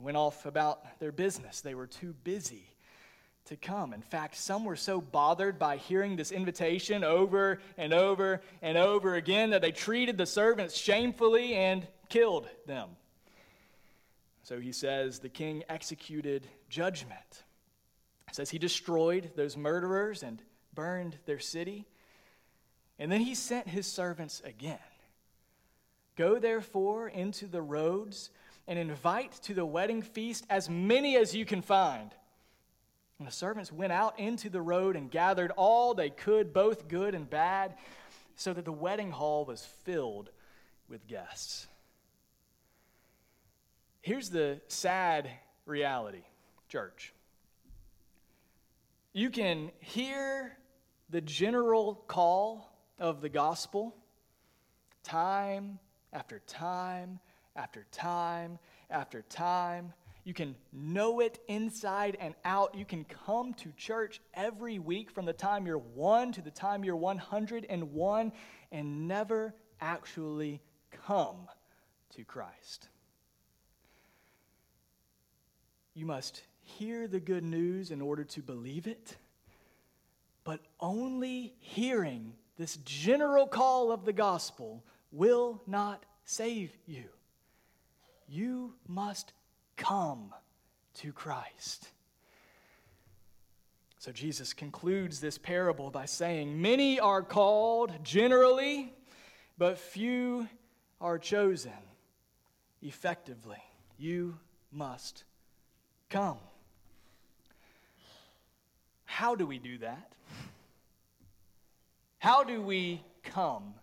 went 0.01 0.17
off 0.17 0.45
about 0.45 0.99
their 0.99 1.11
business. 1.11 1.61
They 1.61 1.75
were 1.75 1.87
too 1.87 2.13
busy 2.23 2.71
to 3.45 3.55
come. 3.55 3.93
In 3.93 4.01
fact, 4.01 4.35
some 4.35 4.65
were 4.65 4.75
so 4.75 5.01
bothered 5.01 5.57
by 5.57 5.77
hearing 5.77 6.15
this 6.15 6.31
invitation 6.31 7.03
over 7.03 7.59
and 7.77 7.93
over 7.93 8.41
and 8.61 8.77
over 8.77 9.15
again 9.15 9.49
that 9.51 9.61
they 9.61 9.71
treated 9.71 10.17
the 10.17 10.25
servants 10.25 10.77
shamefully 10.77 11.53
and 11.55 11.87
killed 12.09 12.47
them. 12.65 12.89
So 14.43 14.59
he 14.59 14.71
says 14.71 15.19
the 15.19 15.29
king 15.29 15.63
executed 15.69 16.47
judgment. 16.69 17.43
It 18.27 18.35
says 18.35 18.49
he 18.49 18.59
destroyed 18.59 19.31
those 19.35 19.57
murderers 19.57 20.23
and 20.23 20.41
burned 20.73 21.17
their 21.25 21.39
city. 21.39 21.87
And 22.97 23.11
then 23.11 23.21
he 23.21 23.35
sent 23.35 23.67
his 23.67 23.87
servants 23.87 24.41
again. 24.45 24.79
Go 26.15 26.39
therefore 26.39 27.07
into 27.07 27.47
the 27.47 27.61
roads 27.61 28.29
and 28.67 28.77
invite 28.77 29.33
to 29.43 29.53
the 29.53 29.65
wedding 29.65 30.01
feast 30.01 30.45
as 30.49 30.69
many 30.69 31.17
as 31.17 31.35
you 31.35 31.45
can 31.45 31.61
find. 31.61 32.11
And 33.19 33.27
the 33.27 33.31
servants 33.31 33.71
went 33.71 33.91
out 33.91 34.19
into 34.19 34.49
the 34.49 34.61
road 34.61 34.95
and 34.95 35.11
gathered 35.11 35.51
all 35.55 35.93
they 35.93 36.09
could, 36.09 36.53
both 36.53 36.87
good 36.87 37.13
and 37.13 37.29
bad, 37.29 37.75
so 38.35 38.53
that 38.53 38.65
the 38.65 38.71
wedding 38.71 39.11
hall 39.11 39.45
was 39.45 39.63
filled 39.83 40.29
with 40.89 41.07
guests. 41.07 41.67
Here's 44.01 44.29
the 44.29 44.59
sad 44.67 45.29
reality, 45.65 46.23
church. 46.67 47.13
You 49.13 49.29
can 49.29 49.71
hear 49.79 50.57
the 51.09 51.21
general 51.21 52.03
call 52.07 52.73
of 52.97 53.21
the 53.21 53.29
gospel 53.29 53.95
time 55.03 55.77
after 56.13 56.39
time 56.47 57.19
after 57.55 57.85
time 57.91 58.59
after 58.91 59.21
time. 59.23 59.93
You 60.23 60.33
can 60.33 60.55
know 60.71 61.19
it 61.19 61.39
inside 61.47 62.15
and 62.19 62.35
out. 62.45 62.75
You 62.75 62.85
can 62.85 63.05
come 63.05 63.53
to 63.55 63.71
church 63.75 64.21
every 64.33 64.77
week 64.77 65.09
from 65.09 65.25
the 65.25 65.33
time 65.33 65.65
you're 65.65 65.79
one 65.79 66.31
to 66.33 66.41
the 66.41 66.51
time 66.51 66.83
you're 66.83 66.95
101 66.95 68.31
and 68.71 69.07
never 69.07 69.55
actually 69.79 70.61
come 71.07 71.47
to 72.15 72.23
Christ. 72.23 72.89
You 75.95 76.05
must 76.05 76.43
hear 76.61 77.07
the 77.07 77.19
good 77.19 77.43
news 77.43 77.89
in 77.89 77.99
order 77.99 78.23
to 78.23 78.41
believe 78.41 78.85
it, 78.85 79.17
but 80.43 80.59
only 80.79 81.55
hearing 81.59 82.33
this 82.57 82.77
general 82.85 83.47
call 83.47 83.91
of 83.91 84.05
the 84.05 84.13
gospel 84.13 84.83
will 85.11 85.61
not 85.65 86.05
save 86.23 86.77
you. 86.85 87.05
You 88.31 88.75
must 88.87 89.33
come 89.75 90.33
to 90.99 91.11
Christ. 91.11 91.89
So 93.97 94.13
Jesus 94.13 94.53
concludes 94.53 95.19
this 95.19 95.37
parable 95.37 95.91
by 95.91 96.05
saying, 96.05 96.61
Many 96.61 96.97
are 96.97 97.23
called 97.23 97.91
generally, 98.05 98.93
but 99.57 99.77
few 99.77 100.47
are 101.01 101.19
chosen 101.19 101.73
effectively. 102.81 103.61
You 103.97 104.37
must 104.71 105.25
come. 106.09 106.37
How 109.03 109.35
do 109.35 109.45
we 109.45 109.59
do 109.59 109.77
that? 109.79 110.13
How 112.19 112.45
do 112.45 112.61
we 112.61 113.03
come 113.23 113.73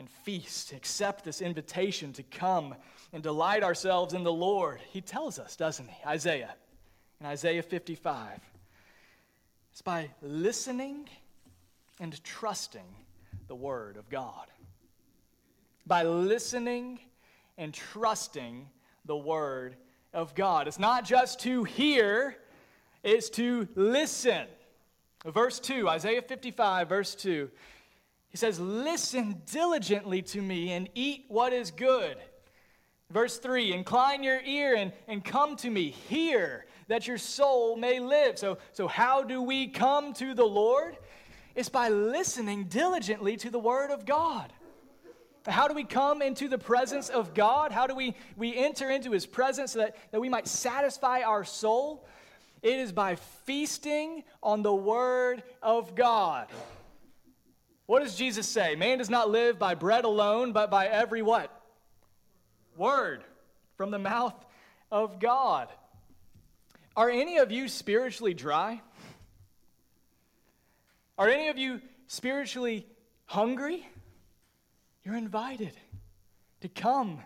and 0.00 0.08
feast, 0.08 0.72
accept 0.72 1.26
this 1.26 1.42
invitation 1.42 2.14
to 2.14 2.22
come 2.22 2.74
and 3.12 3.22
delight 3.22 3.62
ourselves 3.62 4.14
in 4.14 4.22
the 4.22 4.32
Lord? 4.32 4.80
He 4.90 5.00
tells 5.00 5.38
us, 5.38 5.56
doesn't 5.56 5.88
he? 5.88 6.06
Isaiah, 6.06 6.54
in 7.20 7.26
Isaiah 7.26 7.62
55. 7.62 8.40
It's 9.72 9.82
by 9.82 10.10
listening 10.22 11.08
and 11.98 12.22
trusting 12.24 12.96
the 13.48 13.54
Word 13.54 13.96
of 13.96 14.08
God. 14.08 14.46
By 15.86 16.04
listening 16.04 17.00
and 17.58 17.74
trusting 17.74 18.68
the 19.04 19.16
Word 19.16 19.76
of 20.12 20.34
God. 20.34 20.68
It's 20.68 20.78
not 20.78 21.04
just 21.04 21.40
to 21.40 21.64
hear, 21.64 22.36
it's 23.02 23.30
to 23.30 23.68
listen. 23.74 24.46
Verse 25.24 25.60
2, 25.60 25.88
Isaiah 25.88 26.22
55, 26.22 26.88
verse 26.88 27.14
2. 27.14 27.50
He 28.28 28.36
says, 28.36 28.58
Listen 28.58 29.42
diligently 29.50 30.22
to 30.22 30.40
me 30.40 30.72
and 30.72 30.88
eat 30.94 31.24
what 31.28 31.52
is 31.52 31.70
good. 31.70 32.16
Verse 33.10 33.38
3 33.38 33.72
Incline 33.72 34.22
your 34.22 34.40
ear 34.40 34.74
and, 34.74 34.92
and 35.08 35.24
come 35.24 35.56
to 35.56 35.70
me. 35.70 35.90
Hear 35.90 36.66
that 36.88 37.06
your 37.06 37.18
soul 37.18 37.76
may 37.76 38.00
live. 38.00 38.38
So, 38.38 38.58
so, 38.72 38.88
how 38.88 39.22
do 39.22 39.42
we 39.42 39.68
come 39.68 40.12
to 40.14 40.34
the 40.34 40.44
Lord? 40.44 40.96
It's 41.54 41.68
by 41.68 41.88
listening 41.88 42.64
diligently 42.64 43.36
to 43.38 43.50
the 43.50 43.58
Word 43.58 43.90
of 43.90 44.06
God. 44.06 44.52
How 45.46 45.68
do 45.68 45.74
we 45.74 45.84
come 45.84 46.22
into 46.22 46.48
the 46.48 46.58
presence 46.58 47.08
of 47.08 47.34
God? 47.34 47.72
How 47.72 47.86
do 47.86 47.94
we, 47.94 48.14
we 48.36 48.56
enter 48.56 48.90
into 48.90 49.10
His 49.10 49.26
presence 49.26 49.72
so 49.72 49.80
that, 49.80 49.96
that 50.12 50.20
we 50.20 50.28
might 50.28 50.46
satisfy 50.46 51.22
our 51.22 51.44
soul? 51.44 52.06
It 52.62 52.78
is 52.78 52.92
by 52.92 53.16
feasting 53.46 54.22
on 54.42 54.62
the 54.62 54.74
Word 54.74 55.42
of 55.62 55.94
God. 55.94 56.46
What 57.86 58.02
does 58.02 58.14
Jesus 58.14 58.46
say? 58.46 58.76
Man 58.76 58.98
does 58.98 59.10
not 59.10 59.30
live 59.30 59.58
by 59.58 59.74
bread 59.74 60.04
alone, 60.04 60.52
but 60.52 60.70
by 60.70 60.86
every 60.86 61.22
what? 61.22 61.59
Word 62.80 63.22
from 63.76 63.90
the 63.90 63.98
mouth 63.98 64.34
of 64.90 65.20
God. 65.20 65.68
Are 66.96 67.10
any 67.10 67.36
of 67.36 67.52
you 67.52 67.68
spiritually 67.68 68.32
dry? 68.32 68.80
Are 71.18 71.28
any 71.28 71.48
of 71.48 71.58
you 71.58 71.82
spiritually 72.06 72.86
hungry? 73.26 73.86
You're 75.04 75.18
invited 75.18 75.72
to 76.62 76.68
come 76.70 77.20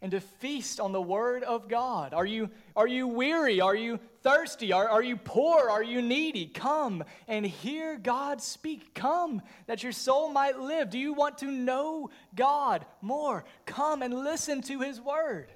and 0.00 0.12
to 0.12 0.20
feast 0.20 0.78
on 0.78 0.92
the 0.92 1.02
Word 1.02 1.42
of 1.42 1.68
God. 1.68 2.14
Are 2.14 2.24
you, 2.24 2.48
are 2.76 2.86
you 2.86 3.08
weary? 3.08 3.60
Are 3.60 3.74
you 3.74 3.98
thirsty? 4.22 4.72
Are, 4.72 4.88
are 4.88 5.02
you 5.02 5.16
poor? 5.16 5.68
Are 5.70 5.82
you 5.82 6.02
needy? 6.02 6.46
Come 6.46 7.04
and 7.28 7.44
hear 7.44 7.96
God 7.96 8.40
speak. 8.42 8.94
Come 8.94 9.42
that 9.66 9.82
your 9.82 9.92
soul 9.92 10.30
might 10.30 10.58
live. 10.58 10.90
Do 10.90 10.98
you 10.98 11.12
want 11.12 11.38
to 11.38 11.50
know 11.50 12.10
God 12.34 12.84
more? 13.00 13.44
Come 13.66 14.02
and 14.02 14.14
listen 14.14 14.62
to 14.62 14.80
His 14.80 15.00
Word. 15.00 15.48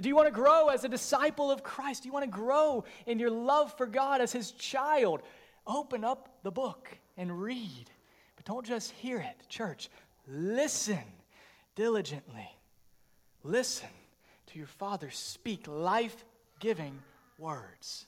Do 0.00 0.08
you 0.08 0.16
want 0.16 0.28
to 0.28 0.34
grow 0.34 0.68
as 0.68 0.84
a 0.84 0.88
disciple 0.88 1.50
of 1.50 1.62
Christ? 1.62 2.02
Do 2.02 2.08
you 2.08 2.12
want 2.12 2.24
to 2.24 2.30
grow 2.30 2.84
in 3.06 3.18
your 3.18 3.30
love 3.30 3.76
for 3.76 3.86
God 3.86 4.20
as 4.20 4.32
His 4.32 4.52
child? 4.52 5.22
Open 5.66 6.04
up 6.04 6.28
the 6.42 6.50
book 6.50 6.88
and 7.16 7.42
read. 7.42 7.90
But 8.36 8.46
don't 8.46 8.66
just 8.66 8.90
hear 8.92 9.18
it, 9.18 9.48
church. 9.48 9.90
Listen 10.26 10.98
diligently 11.74 12.48
Listen 13.44 13.88
to 14.46 14.58
your 14.58 14.68
Father 14.68 15.10
speak 15.10 15.66
life 15.66 16.24
giving 16.60 17.00
words. 17.42 18.06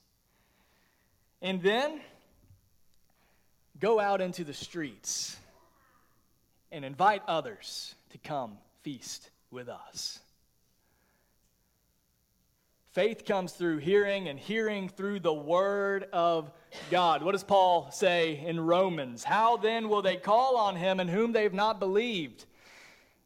And 1.42 1.60
then 1.60 2.00
go 3.80 3.98
out 3.98 4.20
into 4.20 4.44
the 4.44 4.54
streets 4.54 5.36
and 6.70 6.84
invite 6.84 7.22
others 7.26 7.94
to 8.10 8.18
come 8.18 8.56
feast 8.82 9.30
with 9.50 9.68
us. 9.68 10.20
Faith 12.92 13.24
comes 13.24 13.52
through 13.52 13.78
hearing, 13.78 14.28
and 14.28 14.38
hearing 14.38 14.88
through 14.88 15.18
the 15.18 15.34
Word 15.34 16.06
of 16.12 16.52
God. 16.92 17.24
What 17.24 17.32
does 17.32 17.42
Paul 17.42 17.90
say 17.90 18.38
in 18.38 18.60
Romans? 18.60 19.24
How 19.24 19.56
then 19.56 19.88
will 19.88 20.00
they 20.00 20.14
call 20.14 20.56
on 20.56 20.76
him 20.76 21.00
in 21.00 21.08
whom 21.08 21.32
they 21.32 21.42
have 21.42 21.52
not 21.52 21.80
believed? 21.80 22.44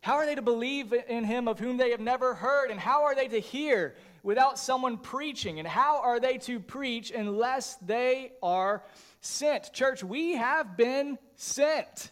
How 0.01 0.15
are 0.15 0.25
they 0.25 0.37
to 0.37 0.43
believe 0.43 0.95
in 0.95 1.25
him 1.25 1.49
of 1.49 1.59
whom 1.59 1.77
they 1.77 1.91
have 1.91 2.01
never 2.01 2.33
heard? 2.33 2.71
And 2.71 2.81
how 2.81 3.05
are 3.05 3.15
they 3.15 3.29
to 3.29 3.41
hear 3.41 3.95
without 4.29 4.59
someone 4.59 4.99
preaching? 4.99 5.59
And 5.59 5.67
how 5.67 6.03
are 6.03 6.21
they 6.21 6.37
to 6.37 6.61
preach 6.61 7.11
unless 7.11 7.77
they 7.77 8.33
are 8.43 8.85
sent? 9.23 9.73
Church, 9.73 10.05
we 10.05 10.33
have 10.33 10.77
been 10.77 11.17
sent. 11.37 12.11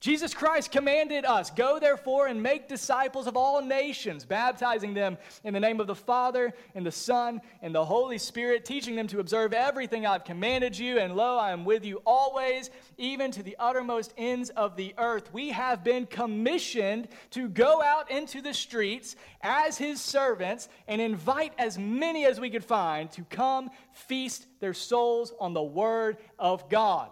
Jesus 0.00 0.32
Christ 0.32 0.70
commanded 0.70 1.24
us, 1.24 1.50
Go 1.50 1.80
therefore 1.80 2.28
and 2.28 2.40
make 2.40 2.68
disciples 2.68 3.26
of 3.26 3.36
all 3.36 3.60
nations, 3.60 4.24
baptizing 4.24 4.94
them 4.94 5.18
in 5.42 5.52
the 5.52 5.58
name 5.58 5.80
of 5.80 5.88
the 5.88 5.94
Father, 5.94 6.54
and 6.76 6.86
the 6.86 6.92
Son, 6.92 7.40
and 7.62 7.74
the 7.74 7.84
Holy 7.84 8.18
Spirit, 8.18 8.64
teaching 8.64 8.94
them 8.94 9.08
to 9.08 9.18
observe 9.18 9.52
everything 9.52 10.06
I've 10.06 10.24
commanded 10.24 10.78
you. 10.78 11.00
And 11.00 11.16
lo, 11.16 11.36
I 11.36 11.50
am 11.50 11.64
with 11.64 11.84
you 11.84 12.00
always, 12.06 12.70
even 12.96 13.32
to 13.32 13.42
the 13.42 13.56
uttermost 13.58 14.14
ends 14.16 14.50
of 14.50 14.76
the 14.76 14.94
earth. 14.98 15.32
We 15.32 15.48
have 15.48 15.82
been 15.82 16.06
commissioned 16.06 17.08
to 17.30 17.48
go 17.48 17.82
out 17.82 18.08
into 18.08 18.40
the 18.40 18.54
streets 18.54 19.16
as 19.42 19.78
His 19.78 20.00
servants 20.00 20.68
and 20.86 21.00
invite 21.00 21.54
as 21.58 21.76
many 21.76 22.24
as 22.24 22.38
we 22.38 22.50
could 22.50 22.64
find 22.64 23.10
to 23.12 23.22
come 23.24 23.68
feast 23.92 24.46
their 24.60 24.74
souls 24.74 25.32
on 25.40 25.54
the 25.54 25.62
Word 25.62 26.18
of 26.38 26.68
God. 26.70 27.10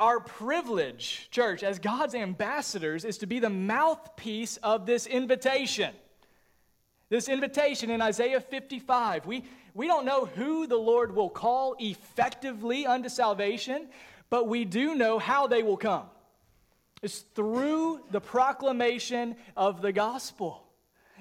Our 0.00 0.18
privilege, 0.18 1.28
church, 1.30 1.62
as 1.62 1.78
God's 1.78 2.14
ambassadors, 2.14 3.04
is 3.04 3.18
to 3.18 3.26
be 3.26 3.38
the 3.38 3.50
mouthpiece 3.50 4.56
of 4.62 4.86
this 4.86 5.06
invitation. 5.06 5.94
This 7.10 7.28
invitation 7.28 7.90
in 7.90 8.00
Isaiah 8.00 8.40
55. 8.40 9.26
We, 9.26 9.44
we 9.74 9.86
don't 9.86 10.06
know 10.06 10.24
who 10.24 10.66
the 10.66 10.78
Lord 10.78 11.14
will 11.14 11.28
call 11.28 11.76
effectively 11.78 12.86
unto 12.86 13.10
salvation, 13.10 13.88
but 14.30 14.48
we 14.48 14.64
do 14.64 14.94
know 14.94 15.18
how 15.18 15.46
they 15.46 15.62
will 15.62 15.76
come. 15.76 16.06
It's 17.02 17.20
through 17.34 18.00
the 18.10 18.22
proclamation 18.22 19.36
of 19.54 19.82
the 19.82 19.92
gospel. 19.92 20.66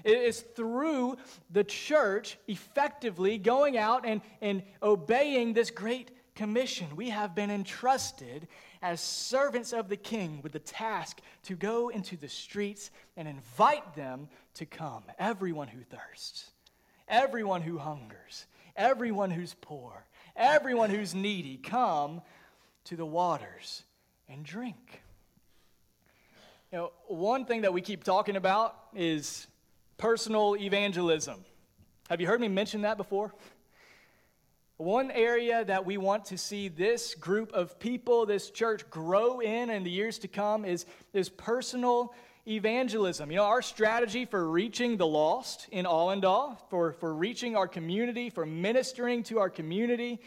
It 0.05 0.19
is 0.19 0.39
through 0.55 1.17
the 1.49 1.65
church 1.65 2.37
effectively 2.47 3.37
going 3.37 3.77
out 3.77 4.05
and, 4.05 4.21
and 4.41 4.63
obeying 4.81 5.51
this 5.51 5.69
great 5.69 6.11
commission. 6.39 6.87
We 6.95 7.09
have 7.09 7.35
been 7.35 7.51
entrusted 7.51 8.47
as 8.81 9.01
servants 9.01 9.73
of 9.73 9.89
the 9.89 9.97
king 9.97 10.39
with 10.41 10.53
the 10.53 10.59
task 10.59 11.19
to 11.43 11.55
go 11.57 11.89
into 11.89 12.15
the 12.15 12.29
streets 12.29 12.91
and 13.17 13.27
invite 13.27 13.93
them 13.93 14.29
to 14.53 14.65
come. 14.65 15.03
Everyone 15.19 15.67
who 15.67 15.81
thirsts, 15.83 16.49
everyone 17.09 17.61
who 17.61 17.77
hungers, 17.77 18.45
everyone 18.77 19.31
who's 19.31 19.53
poor, 19.59 20.05
everyone 20.33 20.89
who's 20.89 21.13
needy, 21.13 21.57
come 21.57 22.21
to 22.85 22.95
the 22.95 23.05
waters 23.05 23.83
and 24.29 24.45
drink. 24.45 25.01
You 26.71 26.77
know, 26.77 26.91
one 27.07 27.43
thing 27.43 27.63
that 27.63 27.73
we 27.73 27.81
keep 27.81 28.05
talking 28.05 28.37
about 28.37 28.77
is 28.95 29.45
personal 29.97 30.55
evangelism. 30.55 31.43
Have 32.09 32.21
you 32.21 32.27
heard 32.27 32.39
me 32.39 32.47
mention 32.47 32.83
that 32.83 32.95
before? 32.95 33.33
One 34.79 35.11
area 35.11 35.65
that 35.65 35.85
we 35.85 35.97
want 35.97 36.23
to 36.27 36.37
see 36.37 36.69
this 36.69 37.13
group 37.13 37.51
of 37.51 37.77
people, 37.79 38.25
this 38.25 38.49
church, 38.49 38.89
grow 38.89 39.41
in 39.41 39.69
in 39.69 39.83
the 39.83 39.89
years 39.89 40.19
to 40.19 40.29
come 40.29 40.63
is, 40.63 40.85
is 41.11 41.27
personal 41.27 42.13
evangelism. 42.47 43.29
You 43.29 43.35
know, 43.35 43.43
our 43.43 43.61
strategy 43.61 44.23
for 44.23 44.49
reaching 44.49 44.95
the 44.95 45.05
lost 45.05 45.67
in 45.73 45.85
Allendale, 45.85 46.57
for, 46.69 46.93
for 46.93 47.13
reaching 47.13 47.57
our 47.57 47.67
community, 47.67 48.29
for 48.29 48.45
ministering 48.45 49.23
to 49.23 49.39
our 49.39 49.49
community, 49.49 50.21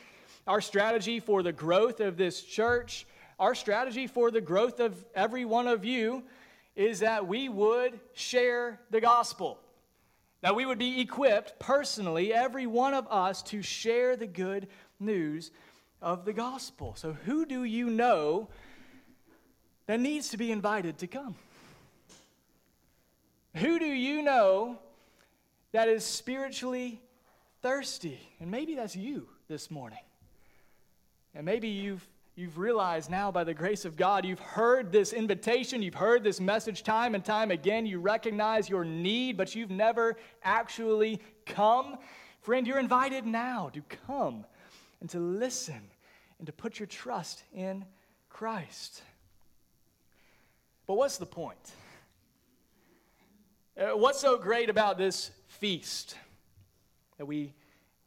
our 0.46 0.60
strategy 0.60 1.18
for 1.18 1.42
the 1.42 1.52
growth 1.52 2.00
of 2.00 2.18
this 2.18 2.42
church, 2.42 3.06
our 3.38 3.54
strategy 3.54 4.06
for 4.06 4.30
the 4.30 4.42
growth 4.42 4.80
of 4.80 5.02
every 5.14 5.46
one 5.46 5.66
of 5.66 5.86
you 5.86 6.24
is 6.76 7.00
that 7.00 7.26
we 7.26 7.48
would 7.48 7.98
share 8.12 8.78
the 8.90 9.00
gospel. 9.00 9.61
That 10.42 10.54
we 10.54 10.66
would 10.66 10.78
be 10.78 11.00
equipped 11.00 11.58
personally, 11.58 12.32
every 12.32 12.66
one 12.66 12.94
of 12.94 13.06
us, 13.08 13.42
to 13.44 13.62
share 13.62 14.16
the 14.16 14.26
good 14.26 14.68
news 15.00 15.50
of 16.00 16.24
the 16.24 16.32
gospel. 16.32 16.94
So, 16.96 17.12
who 17.12 17.46
do 17.46 17.64
you 17.64 17.88
know 17.88 18.48
that 19.86 20.00
needs 20.00 20.30
to 20.30 20.36
be 20.36 20.52
invited 20.52 20.98
to 20.98 21.06
come? 21.06 21.36
Who 23.56 23.78
do 23.78 23.86
you 23.86 24.22
know 24.22 24.78
that 25.72 25.88
is 25.88 26.04
spiritually 26.04 27.00
thirsty? 27.60 28.18
And 28.40 28.50
maybe 28.50 28.74
that's 28.74 28.96
you 28.96 29.28
this 29.48 29.70
morning. 29.70 29.98
And 31.34 31.44
maybe 31.46 31.68
you've 31.68 32.06
You've 32.34 32.56
realized 32.56 33.10
now, 33.10 33.30
by 33.30 33.44
the 33.44 33.52
grace 33.52 33.84
of 33.84 33.94
God, 33.94 34.24
you've 34.24 34.40
heard 34.40 34.90
this 34.90 35.12
invitation, 35.12 35.82
you've 35.82 35.92
heard 35.92 36.24
this 36.24 36.40
message 36.40 36.82
time 36.82 37.14
and 37.14 37.22
time 37.22 37.50
again. 37.50 37.84
You 37.84 38.00
recognize 38.00 38.70
your 38.70 38.86
need, 38.86 39.36
but 39.36 39.54
you've 39.54 39.70
never 39.70 40.16
actually 40.42 41.20
come. 41.44 41.98
Friend, 42.40 42.66
you're 42.66 42.78
invited 42.78 43.26
now 43.26 43.68
to 43.74 43.82
come 44.06 44.46
and 45.02 45.10
to 45.10 45.18
listen 45.18 45.82
and 46.38 46.46
to 46.46 46.52
put 46.54 46.78
your 46.78 46.86
trust 46.86 47.42
in 47.54 47.84
Christ. 48.30 49.02
But 50.86 50.94
what's 50.94 51.18
the 51.18 51.26
point? 51.26 51.72
Uh, 53.78 53.88
what's 53.90 54.20
so 54.20 54.38
great 54.38 54.70
about 54.70 54.96
this 54.96 55.32
feast 55.48 56.16
that 57.18 57.26
we, 57.26 57.52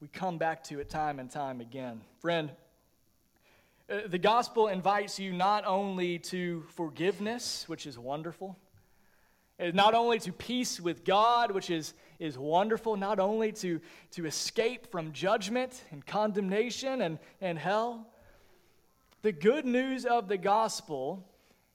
we 0.01 0.07
come 0.07 0.39
back 0.39 0.63
to 0.63 0.79
it 0.79 0.89
time 0.89 1.19
and 1.19 1.29
time 1.29 1.61
again? 1.61 2.01
Friend, 2.19 2.49
the 3.87 4.17
gospel 4.17 4.67
invites 4.67 5.19
you 5.19 5.31
not 5.31 5.65
only 5.65 6.17
to 6.19 6.63
forgiveness, 6.69 7.65
which 7.67 7.85
is 7.85 7.99
wonderful, 7.99 8.57
uh, 9.59 9.71
not 9.73 9.93
only 9.93 10.19
to 10.19 10.31
peace 10.31 10.81
with 10.81 11.05
God, 11.05 11.51
which 11.51 11.69
is, 11.69 11.93
is 12.19 12.37
wonderful, 12.37 12.97
not 12.97 13.19
only 13.19 13.51
to, 13.53 13.79
to 14.11 14.25
escape 14.25 14.91
from 14.91 15.13
judgment 15.13 15.83
and 15.91 16.05
condemnation 16.05 17.01
and, 17.01 17.19
and 17.41 17.59
hell. 17.59 18.07
The 19.21 19.31
good 19.31 19.65
news 19.65 20.05
of 20.05 20.27
the 20.27 20.37
gospel 20.37 21.23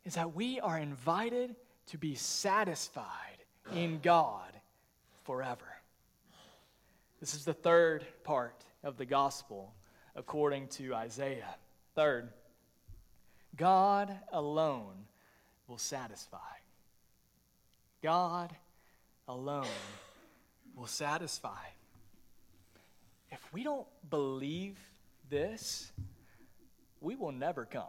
is 0.04 0.14
that 0.14 0.34
we 0.34 0.60
are 0.60 0.78
invited 0.78 1.54
to 1.86 1.98
be 1.98 2.14
satisfied 2.14 3.06
in 3.74 4.00
God 4.02 4.52
forever. 5.24 5.64
This 7.20 7.34
is 7.34 7.44
the 7.44 7.54
third 7.54 8.04
part 8.24 8.64
of 8.82 8.96
the 8.96 9.06
gospel 9.06 9.74
according 10.16 10.68
to 10.68 10.94
Isaiah. 10.94 11.54
Third, 11.94 12.30
God 13.56 14.16
alone 14.32 15.06
will 15.66 15.78
satisfy. 15.78 16.38
God 18.02 18.54
alone 19.28 19.66
will 20.74 20.86
satisfy. 20.86 21.64
If 23.30 23.40
we 23.52 23.62
don't 23.62 23.86
believe 24.08 24.78
this, 25.28 25.92
we 27.00 27.16
will 27.16 27.32
never 27.32 27.64
come. 27.64 27.84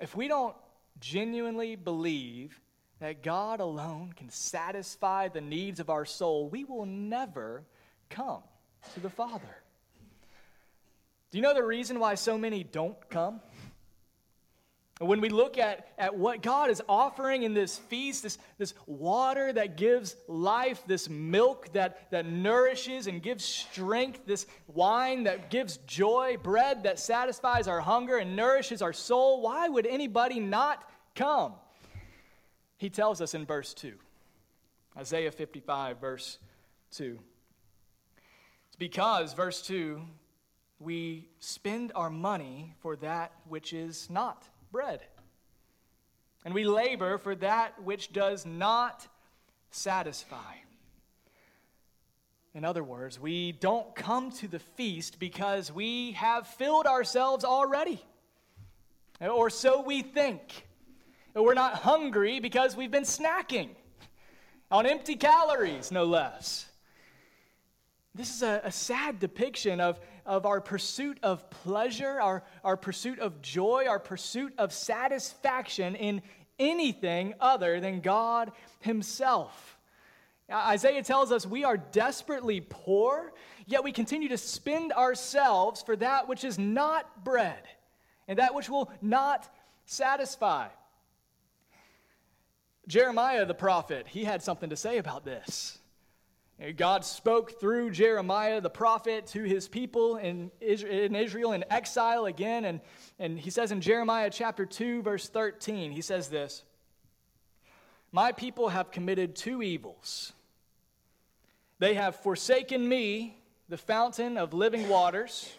If 0.00 0.16
we 0.16 0.28
don't 0.28 0.56
genuinely 1.00 1.76
believe 1.76 2.60
that 3.00 3.22
God 3.22 3.60
alone 3.60 4.12
can 4.16 4.30
satisfy 4.30 5.28
the 5.28 5.40
needs 5.40 5.80
of 5.80 5.90
our 5.90 6.04
soul, 6.04 6.48
we 6.48 6.64
will 6.64 6.86
never 6.86 7.64
come 8.08 8.42
to 8.94 9.00
the 9.00 9.10
Father. 9.10 9.63
Do 11.34 11.38
you 11.38 11.42
know 11.42 11.52
the 11.52 11.64
reason 11.64 11.98
why 11.98 12.14
so 12.14 12.38
many 12.38 12.62
don't 12.62 13.10
come? 13.10 13.40
When 15.00 15.20
we 15.20 15.30
look 15.30 15.58
at, 15.58 15.88
at 15.98 16.16
what 16.16 16.42
God 16.42 16.70
is 16.70 16.80
offering 16.88 17.42
in 17.42 17.54
this 17.54 17.76
feast, 17.76 18.22
this, 18.22 18.38
this 18.56 18.72
water 18.86 19.52
that 19.52 19.76
gives 19.76 20.14
life, 20.28 20.84
this 20.86 21.08
milk 21.08 21.72
that, 21.72 22.08
that 22.12 22.24
nourishes 22.24 23.08
and 23.08 23.20
gives 23.20 23.44
strength, 23.44 24.20
this 24.26 24.46
wine 24.68 25.24
that 25.24 25.50
gives 25.50 25.78
joy, 25.88 26.36
bread 26.40 26.84
that 26.84 27.00
satisfies 27.00 27.66
our 27.66 27.80
hunger 27.80 28.18
and 28.18 28.36
nourishes 28.36 28.80
our 28.80 28.92
soul, 28.92 29.42
why 29.42 29.68
would 29.68 29.86
anybody 29.86 30.38
not 30.38 30.88
come? 31.16 31.54
He 32.76 32.90
tells 32.90 33.20
us 33.20 33.34
in 33.34 33.44
verse 33.44 33.74
2, 33.74 33.94
Isaiah 34.96 35.32
55, 35.32 36.00
verse 36.00 36.38
2. 36.92 37.18
It's 38.68 38.76
because, 38.76 39.32
verse 39.32 39.60
2, 39.62 40.00
we 40.78 41.28
spend 41.38 41.92
our 41.94 42.10
money 42.10 42.74
for 42.80 42.96
that 42.96 43.32
which 43.48 43.72
is 43.72 44.08
not 44.10 44.48
bread. 44.72 45.00
And 46.44 46.52
we 46.52 46.64
labor 46.64 47.18
for 47.18 47.34
that 47.36 47.82
which 47.82 48.12
does 48.12 48.44
not 48.44 49.06
satisfy. 49.70 50.54
In 52.54 52.64
other 52.64 52.84
words, 52.84 53.18
we 53.18 53.52
don't 53.52 53.94
come 53.96 54.30
to 54.32 54.46
the 54.46 54.60
feast 54.60 55.18
because 55.18 55.72
we 55.72 56.12
have 56.12 56.46
filled 56.46 56.86
ourselves 56.86 57.44
already. 57.44 58.00
Or 59.20 59.50
so 59.50 59.82
we 59.82 60.02
think. 60.02 60.66
We're 61.34 61.54
not 61.54 61.74
hungry 61.74 62.38
because 62.38 62.76
we've 62.76 62.92
been 62.92 63.02
snacking 63.02 63.70
on 64.70 64.86
empty 64.86 65.16
calories, 65.16 65.90
no 65.90 66.04
less. 66.04 66.66
This 68.14 68.36
is 68.36 68.42
a, 68.42 68.60
a 68.64 68.70
sad 68.70 69.18
depiction 69.18 69.80
of, 69.80 69.98
of 70.26 70.46
our 70.46 70.60
pursuit 70.60 71.18
of 71.22 71.48
pleasure, 71.50 72.20
our, 72.20 72.44
our 72.62 72.76
pursuit 72.76 73.18
of 73.18 73.42
joy, 73.42 73.86
our 73.88 73.98
pursuit 73.98 74.54
of 74.58 74.72
satisfaction 74.72 75.94
in 75.94 76.22
anything 76.58 77.34
other 77.40 77.80
than 77.80 78.00
God 78.00 78.52
Himself. 78.80 79.78
Isaiah 80.52 81.02
tells 81.02 81.32
us 81.32 81.46
we 81.46 81.64
are 81.64 81.76
desperately 81.76 82.60
poor, 82.60 83.32
yet 83.66 83.82
we 83.82 83.92
continue 83.92 84.28
to 84.28 84.38
spend 84.38 84.92
ourselves 84.92 85.82
for 85.82 85.96
that 85.96 86.28
which 86.28 86.44
is 86.44 86.58
not 86.58 87.24
bread 87.24 87.62
and 88.28 88.38
that 88.38 88.54
which 88.54 88.68
will 88.68 88.90
not 89.00 89.48
satisfy. 89.86 90.68
Jeremiah 92.86 93.46
the 93.46 93.54
prophet, 93.54 94.06
he 94.06 94.24
had 94.24 94.42
something 94.42 94.70
to 94.70 94.76
say 94.76 94.98
about 94.98 95.24
this. 95.24 95.78
God 96.76 97.04
spoke 97.04 97.58
through 97.58 97.90
Jeremiah 97.90 98.60
the 98.60 98.70
prophet 98.70 99.26
to 99.28 99.42
his 99.42 99.66
people 99.66 100.16
in 100.16 100.52
Israel 100.60 101.52
in 101.52 101.64
exile 101.68 102.26
again. 102.26 102.64
And, 102.64 102.80
and 103.18 103.38
he 103.38 103.50
says 103.50 103.72
in 103.72 103.80
Jeremiah 103.80 104.30
chapter 104.30 104.64
2, 104.64 105.02
verse 105.02 105.28
13, 105.28 105.90
he 105.90 106.00
says 106.00 106.28
this 106.28 106.62
My 108.12 108.30
people 108.30 108.68
have 108.68 108.92
committed 108.92 109.34
two 109.34 109.62
evils. 109.62 110.32
They 111.80 111.94
have 111.94 112.16
forsaken 112.16 112.88
me, 112.88 113.36
the 113.68 113.76
fountain 113.76 114.38
of 114.38 114.54
living 114.54 114.88
waters, 114.88 115.52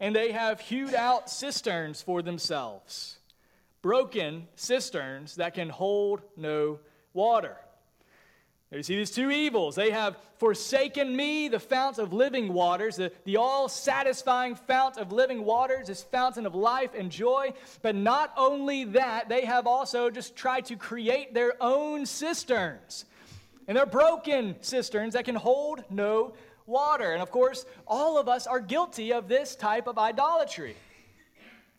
and 0.00 0.16
they 0.16 0.32
have 0.32 0.58
hewed 0.58 0.94
out 0.94 1.28
cisterns 1.28 2.00
for 2.00 2.22
themselves, 2.22 3.18
broken 3.82 4.48
cisterns 4.56 5.36
that 5.36 5.52
can 5.52 5.68
hold 5.68 6.22
no 6.34 6.80
water. 7.12 7.58
You 8.70 8.82
see 8.82 8.96
these 8.96 9.10
two 9.10 9.30
evils. 9.30 9.76
They 9.76 9.90
have 9.90 10.18
forsaken 10.36 11.16
me, 11.16 11.48
the 11.48 11.58
fount 11.58 11.98
of 11.98 12.12
living 12.12 12.52
waters, 12.52 12.96
the, 12.96 13.10
the 13.24 13.38
all 13.38 13.66
satisfying 13.68 14.56
fount 14.56 14.98
of 14.98 15.10
living 15.10 15.44
waters, 15.44 15.86
this 15.86 16.02
fountain 16.02 16.44
of 16.44 16.54
life 16.54 16.90
and 16.94 17.10
joy. 17.10 17.54
But 17.80 17.94
not 17.94 18.32
only 18.36 18.84
that, 18.84 19.30
they 19.30 19.46
have 19.46 19.66
also 19.66 20.10
just 20.10 20.36
tried 20.36 20.66
to 20.66 20.76
create 20.76 21.32
their 21.32 21.54
own 21.62 22.04
cisterns. 22.04 23.06
And 23.66 23.76
they're 23.76 23.86
broken 23.86 24.56
cisterns 24.60 25.14
that 25.14 25.24
can 25.24 25.34
hold 25.34 25.82
no 25.90 26.34
water. 26.66 27.12
And 27.12 27.22
of 27.22 27.30
course, 27.30 27.64
all 27.86 28.18
of 28.18 28.28
us 28.28 28.46
are 28.46 28.60
guilty 28.60 29.14
of 29.14 29.28
this 29.28 29.56
type 29.56 29.86
of 29.86 29.98
idolatry. 29.98 30.76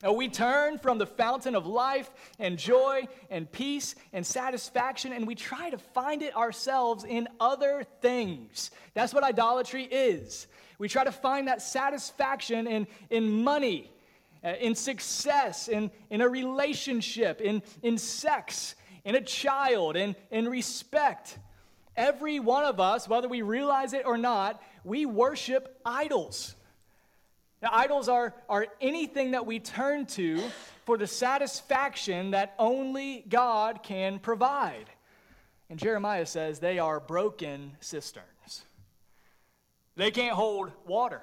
Now, 0.01 0.13
we 0.13 0.29
turn 0.29 0.77
from 0.77 0.97
the 0.97 1.05
fountain 1.05 1.55
of 1.55 1.67
life 1.67 2.09
and 2.39 2.57
joy 2.57 3.09
and 3.29 3.51
peace 3.51 3.95
and 4.13 4.25
satisfaction, 4.25 5.11
and 5.11 5.27
we 5.27 5.35
try 5.35 5.69
to 5.69 5.77
find 5.77 6.21
it 6.21 6.37
ourselves 6.37 7.03
in 7.03 7.27
other 7.39 7.85
things. 8.01 8.71
That's 8.93 9.13
what 9.13 9.25
idolatry 9.25 9.83
is. 9.83 10.47
We 10.77 10.87
try 10.87 11.03
to 11.03 11.11
find 11.11 11.49
that 11.49 11.61
satisfaction 11.61 12.65
in, 12.65 12.87
in 13.09 13.43
money, 13.43 13.91
uh, 14.41 14.53
in 14.61 14.73
success, 14.73 15.67
in, 15.67 15.91
in 16.09 16.21
a 16.21 16.29
relationship, 16.29 17.41
in, 17.41 17.61
in 17.83 17.97
sex, 17.97 18.75
in 19.03 19.15
a 19.15 19.21
child, 19.21 19.97
in, 19.97 20.15
in 20.31 20.47
respect. 20.47 21.37
Every 21.97 22.39
one 22.39 22.63
of 22.63 22.79
us, 22.79 23.09
whether 23.09 23.27
we 23.27 23.41
realize 23.41 23.91
it 23.91 24.05
or 24.05 24.17
not, 24.17 24.63
we 24.85 25.05
worship 25.05 25.77
idols. 25.85 26.55
Now, 27.61 27.69
idols 27.73 28.07
are, 28.07 28.33
are 28.47 28.67
anything 28.79 29.31
that 29.31 29.45
we 29.45 29.59
turn 29.59 30.05
to 30.07 30.41
for 30.85 30.97
the 30.97 31.07
satisfaction 31.07 32.31
that 32.31 32.55
only 32.57 33.25
God 33.27 33.83
can 33.83 34.19
provide. 34.19 34.85
And 35.69 35.77
Jeremiah 35.77 36.25
says 36.25 36.59
they 36.59 36.79
are 36.79 36.99
broken 36.99 37.73
cisterns. 37.81 38.63
They 39.95 40.11
can't 40.11 40.35
hold 40.35 40.71
water. 40.87 41.21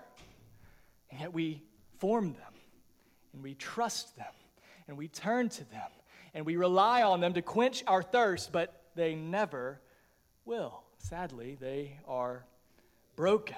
And 1.10 1.20
yet 1.20 1.32
we 1.32 1.62
form 1.98 2.34
them, 2.34 2.52
and 3.32 3.42
we 3.42 3.54
trust 3.54 4.14
them, 4.16 4.26
and 4.86 4.98
we 4.98 5.08
turn 5.08 5.48
to 5.48 5.64
them, 5.70 5.90
and 6.34 6.44
we 6.44 6.56
rely 6.56 7.02
on 7.02 7.20
them 7.20 7.32
to 7.34 7.42
quench 7.42 7.82
our 7.86 8.02
thirst, 8.02 8.52
but 8.52 8.82
they 8.94 9.14
never 9.14 9.80
will. 10.44 10.82
Sadly, 10.98 11.56
they 11.58 11.98
are 12.06 12.44
broken. 13.14 13.56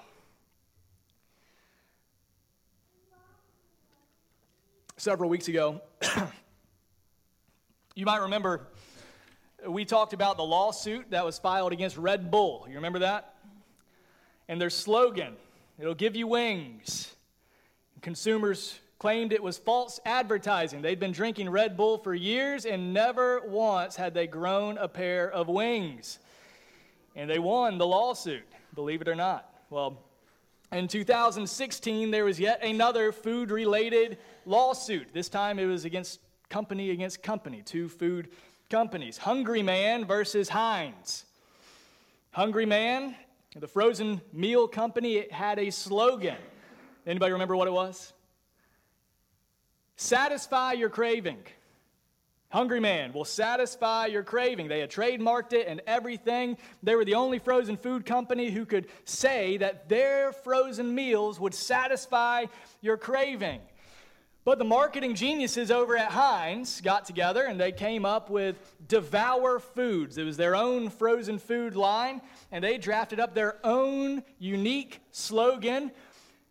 Several 4.98 5.30
weeks 5.30 5.48
ago, 5.48 5.80
you 7.94 8.04
might 8.04 8.18
remember 8.18 8.66
we 9.66 9.84
talked 9.84 10.12
about 10.12 10.36
the 10.36 10.44
lawsuit 10.44 11.10
that 11.10 11.24
was 11.24 11.38
filed 11.38 11.72
against 11.72 11.96
Red 11.96 12.30
Bull. 12.30 12.66
You 12.68 12.76
remember 12.76 13.00
that? 13.00 13.34
And 14.48 14.60
their 14.60 14.70
slogan, 14.70 15.36
it'll 15.78 15.94
give 15.94 16.16
you 16.16 16.26
wings. 16.26 17.14
Consumers 18.00 18.78
claimed 18.98 19.32
it 19.32 19.42
was 19.42 19.58
false 19.58 20.00
advertising. 20.04 20.82
They'd 20.82 21.00
been 21.00 21.12
drinking 21.12 21.50
Red 21.50 21.76
Bull 21.76 21.98
for 21.98 22.14
years 22.14 22.66
and 22.66 22.92
never 22.92 23.40
once 23.46 23.96
had 23.96 24.14
they 24.14 24.26
grown 24.26 24.78
a 24.78 24.88
pair 24.88 25.30
of 25.30 25.48
wings. 25.48 26.18
And 27.14 27.28
they 27.28 27.38
won 27.38 27.78
the 27.78 27.86
lawsuit, 27.86 28.46
believe 28.74 29.00
it 29.00 29.08
or 29.08 29.14
not. 29.14 29.52
Well, 29.70 30.00
in 30.72 30.88
2016, 30.88 32.10
there 32.10 32.24
was 32.24 32.38
yet 32.38 32.62
another 32.62 33.12
food 33.12 33.50
related 33.50 34.18
lawsuit. 34.44 35.12
This 35.12 35.28
time 35.28 35.58
it 35.58 35.64
was 35.64 35.84
against 35.84 36.20
company 36.48 36.90
against 36.90 37.22
company, 37.22 37.62
two 37.62 37.88
food 37.88 38.28
companies 38.70 39.18
Hungry 39.18 39.62
Man 39.62 40.04
versus 40.04 40.48
Heinz. 40.48 41.24
Hungry 42.32 42.66
Man, 42.66 43.14
the 43.56 43.66
frozen 43.66 44.20
meal 44.32 44.68
company, 44.68 45.16
it 45.16 45.32
had 45.32 45.58
a 45.58 45.70
slogan. 45.70 46.36
Anybody 47.06 47.32
remember 47.32 47.56
what 47.56 47.66
it 47.66 47.72
was? 47.72 48.12
Satisfy 49.96 50.74
your 50.74 50.90
craving. 50.90 51.42
Hungry 52.50 52.80
Man 52.80 53.12
will 53.12 53.24
satisfy 53.24 54.06
your 54.06 54.22
craving. 54.22 54.68
They 54.68 54.80
had 54.80 54.90
trademarked 54.90 55.52
it 55.52 55.66
and 55.68 55.82
everything. 55.86 56.56
They 56.82 56.94
were 56.94 57.04
the 57.04 57.14
only 57.14 57.38
frozen 57.38 57.76
food 57.76 58.06
company 58.06 58.50
who 58.50 58.64
could 58.64 58.86
say 59.04 59.58
that 59.58 59.88
their 59.88 60.32
frozen 60.32 60.94
meals 60.94 61.38
would 61.38 61.54
satisfy 61.54 62.46
your 62.80 62.96
craving. 62.96 63.60
But 64.44 64.58
the 64.58 64.64
marketing 64.64 65.14
geniuses 65.14 65.70
over 65.70 65.94
at 65.96 66.10
Heinz 66.10 66.80
got 66.80 67.04
together 67.04 67.44
and 67.44 67.60
they 67.60 67.70
came 67.70 68.06
up 68.06 68.30
with 68.30 68.56
Devour 68.88 69.58
Foods. 69.58 70.16
It 70.16 70.24
was 70.24 70.38
their 70.38 70.56
own 70.56 70.88
frozen 70.88 71.38
food 71.38 71.76
line, 71.76 72.22
and 72.50 72.64
they 72.64 72.78
drafted 72.78 73.20
up 73.20 73.34
their 73.34 73.56
own 73.62 74.22
unique 74.38 75.00
slogan 75.12 75.90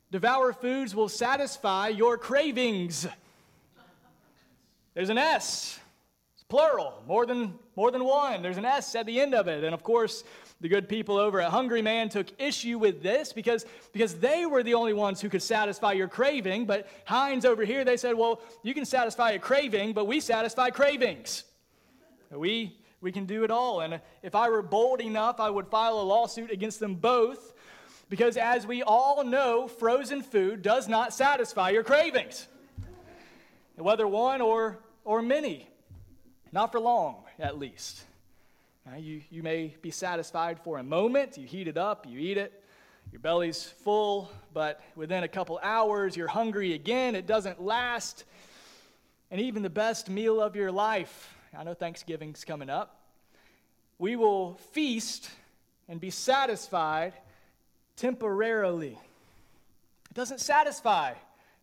Devour 0.09 0.53
Foods 0.53 0.95
will 0.95 1.09
satisfy 1.09 1.89
your 1.89 2.17
cravings. 2.17 3.07
There's 4.93 5.09
an 5.09 5.17
S 5.17 5.79
plural, 6.49 7.03
more 7.07 7.25
than, 7.25 7.53
more 7.75 7.91
than 7.91 8.05
one. 8.05 8.41
There's 8.41 8.57
an 8.57 8.65
S 8.65 8.95
at 8.95 9.05
the 9.05 9.19
end 9.19 9.33
of 9.33 9.47
it. 9.47 9.63
And 9.63 9.73
of 9.73 9.83
course, 9.83 10.23
the 10.61 10.69
good 10.69 10.87
people 10.87 11.17
over 11.17 11.41
at 11.41 11.51
Hungry 11.51 11.81
Man 11.81 12.09
took 12.09 12.27
issue 12.39 12.79
with 12.79 13.03
this 13.03 13.33
because, 13.33 13.65
because 13.91 14.15
they 14.15 14.45
were 14.45 14.63
the 14.63 14.73
only 14.73 14.93
ones 14.93 15.19
who 15.21 15.29
could 15.29 15.41
satisfy 15.41 15.91
your 15.91 16.07
craving. 16.07 16.65
But 16.65 16.87
Heinz 17.05 17.45
over 17.45 17.65
here, 17.65 17.83
they 17.83 17.97
said, 17.97 18.15
well, 18.15 18.41
you 18.63 18.73
can 18.73 18.85
satisfy 18.85 19.31
a 19.31 19.39
craving, 19.39 19.93
but 19.93 20.05
we 20.05 20.19
satisfy 20.19 20.69
cravings. 20.69 21.43
We, 22.31 22.77
we 23.01 23.11
can 23.11 23.25
do 23.25 23.43
it 23.43 23.51
all. 23.51 23.81
And 23.81 23.99
if 24.23 24.33
I 24.33 24.49
were 24.49 24.61
bold 24.61 25.01
enough, 25.01 25.39
I 25.39 25.49
would 25.49 25.67
file 25.67 25.99
a 25.99 26.03
lawsuit 26.03 26.51
against 26.51 26.79
them 26.79 26.95
both 26.95 27.53
because, 28.09 28.37
as 28.37 28.65
we 28.65 28.83
all 28.83 29.23
know, 29.25 29.67
frozen 29.67 30.21
food 30.21 30.61
does 30.61 30.87
not 30.87 31.13
satisfy 31.13 31.71
your 31.71 31.83
cravings, 31.83 32.47
whether 33.75 34.07
one 34.07 34.39
or, 34.39 34.79
or 35.03 35.21
many. 35.21 35.69
Not 36.51 36.71
for 36.71 36.79
long, 36.79 37.23
at 37.39 37.59
least. 37.59 38.01
you, 38.97 39.21
you 39.29 39.43
may 39.43 39.75
be 39.81 39.91
satisfied 39.91 40.59
for 40.59 40.77
a 40.77 40.83
moment. 40.83 41.37
You 41.37 41.45
heat 41.45 41.67
it 41.67 41.77
up, 41.77 42.05
you 42.07 42.19
eat 42.19 42.37
it, 42.37 42.63
your 43.11 43.19
belly's 43.19 43.63
full, 43.63 44.31
but 44.53 44.81
within 44.95 45.23
a 45.23 45.27
couple 45.27 45.59
hours, 45.61 46.15
you're 46.15 46.27
hungry 46.27 46.73
again. 46.73 47.15
It 47.15 47.27
doesn't 47.27 47.61
last. 47.61 48.23
And 49.29 49.41
even 49.41 49.61
the 49.61 49.69
best 49.69 50.09
meal 50.09 50.39
of 50.39 50.55
your 50.55 50.71
life, 50.71 51.35
I 51.57 51.63
know 51.63 51.73
Thanksgiving's 51.73 52.45
coming 52.45 52.69
up, 52.69 53.01
we 53.99 54.15
will 54.15 54.55
feast 54.71 55.29
and 55.89 55.99
be 55.99 56.11
satisfied 56.11 57.13
temporarily. 57.97 58.97
It 60.09 60.13
doesn't 60.13 60.39
satisfy 60.39 61.13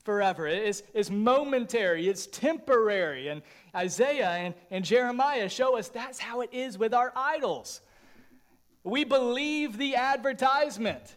forever. 0.05 0.47
It 0.47 0.63
is, 0.63 0.83
is 0.93 1.11
momentary, 1.11 2.09
it's 2.09 2.27
temporary. 2.27 3.29
And 3.29 3.43
Isaiah 3.75 4.31
and, 4.31 4.55
and 4.71 4.85
Jeremiah 4.85 5.49
show 5.49 5.77
us 5.77 5.89
that's 5.89 6.19
how 6.19 6.43
it 6.43 6.51
is 6.53 6.79
with 6.79 6.95
our 6.95 7.13
idols. 7.17 7.81
We 8.85 9.05
believe 9.05 9.79
the 9.79 9.97
advertisement 9.97 11.17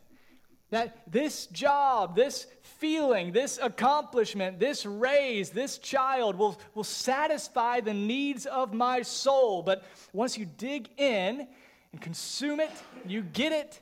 that 0.70 1.12
this 1.12 1.48
job, 1.48 2.16
this 2.16 2.48
feeling, 2.62 3.32
this 3.32 3.58
accomplishment, 3.62 4.60
this 4.60 4.86
raise, 4.86 5.50
this 5.50 5.78
child 5.78 6.36
will, 6.38 6.60
will 6.76 6.84
satisfy 6.84 7.80
the 7.80 7.94
needs 7.94 8.46
of 8.46 8.74
my 8.74 9.02
soul. 9.02 9.62
But 9.64 9.84
once 10.12 10.38
you 10.38 10.46
dig 10.46 10.90
in 10.98 11.48
and 11.92 12.02
consume 12.02 12.60
it, 12.60 12.72
you 13.06 13.22
get 13.22 13.54
it, 13.54 13.80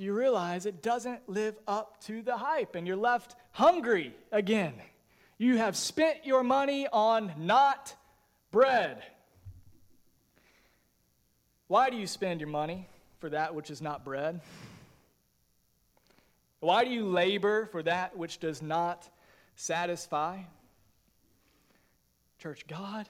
you 0.00 0.12
realize 0.12 0.66
it 0.66 0.82
doesn't 0.82 1.28
live 1.28 1.56
up 1.66 2.00
to 2.04 2.22
the 2.22 2.36
hype, 2.36 2.74
and 2.74 2.86
you're 2.86 2.96
left 2.96 3.36
hungry 3.52 4.14
again. 4.32 4.74
You 5.38 5.58
have 5.58 5.76
spent 5.76 6.24
your 6.24 6.42
money 6.42 6.86
on 6.92 7.32
not 7.38 7.94
bread. 8.50 9.02
Why 11.68 11.90
do 11.90 11.96
you 11.96 12.06
spend 12.06 12.40
your 12.40 12.48
money 12.48 12.88
for 13.18 13.30
that 13.30 13.54
which 13.54 13.70
is 13.70 13.82
not 13.82 14.04
bread? 14.04 14.40
Why 16.60 16.84
do 16.84 16.90
you 16.90 17.06
labor 17.06 17.66
for 17.66 17.82
that 17.82 18.16
which 18.16 18.38
does 18.38 18.62
not 18.62 19.08
satisfy? 19.56 20.38
Church, 22.38 22.66
God 22.66 23.08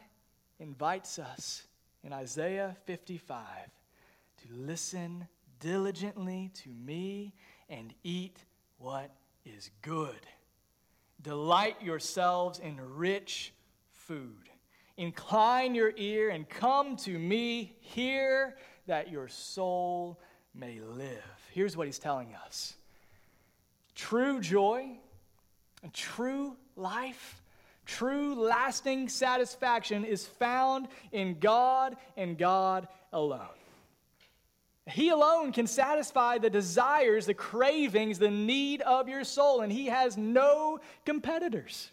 invites 0.58 1.18
us 1.18 1.62
in 2.02 2.12
Isaiah 2.12 2.76
55 2.86 3.44
to 4.42 4.54
listen 4.54 5.28
diligently 5.60 6.50
to 6.62 6.70
me 6.70 7.34
and 7.68 7.92
eat 8.02 8.44
what 8.78 9.10
is 9.44 9.70
good. 9.82 10.26
Delight 11.22 11.82
yourselves 11.82 12.58
in 12.58 12.78
rich 12.80 13.52
food. 13.90 14.48
Incline 14.96 15.74
your 15.74 15.92
ear 15.96 16.30
and 16.30 16.48
come 16.48 16.96
to 16.98 17.18
me. 17.18 17.76
Hear 17.80 18.56
that 18.86 19.10
your 19.10 19.28
soul 19.28 20.20
may 20.54 20.80
live. 20.80 21.22
Here's 21.52 21.76
what 21.76 21.86
he's 21.86 21.98
telling 21.98 22.34
us 22.34 22.76
true 23.94 24.40
joy 24.40 24.98
and 25.82 25.92
true 25.92 26.56
life, 26.76 27.42
true 27.84 28.34
lasting 28.34 29.08
satisfaction 29.08 30.04
is 30.04 30.26
found 30.26 30.88
in 31.12 31.38
God 31.38 31.96
and 32.16 32.38
God 32.38 32.88
alone. 33.12 33.48
He 34.88 35.08
alone 35.08 35.52
can 35.52 35.66
satisfy 35.66 36.38
the 36.38 36.50
desires, 36.50 37.26
the 37.26 37.34
cravings, 37.34 38.18
the 38.18 38.30
need 38.30 38.82
of 38.82 39.08
your 39.08 39.24
soul, 39.24 39.60
and 39.60 39.72
He 39.72 39.86
has 39.86 40.16
no 40.16 40.78
competitors. 41.04 41.90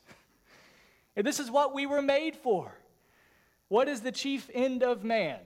And 1.16 1.26
this 1.26 1.40
is 1.40 1.50
what 1.50 1.74
we 1.74 1.86
were 1.86 2.02
made 2.02 2.36
for. 2.36 2.78
What 3.68 3.88
is 3.88 4.02
the 4.02 4.12
chief 4.12 4.50
end 4.54 4.84
of 4.84 5.04
man? 5.04 5.40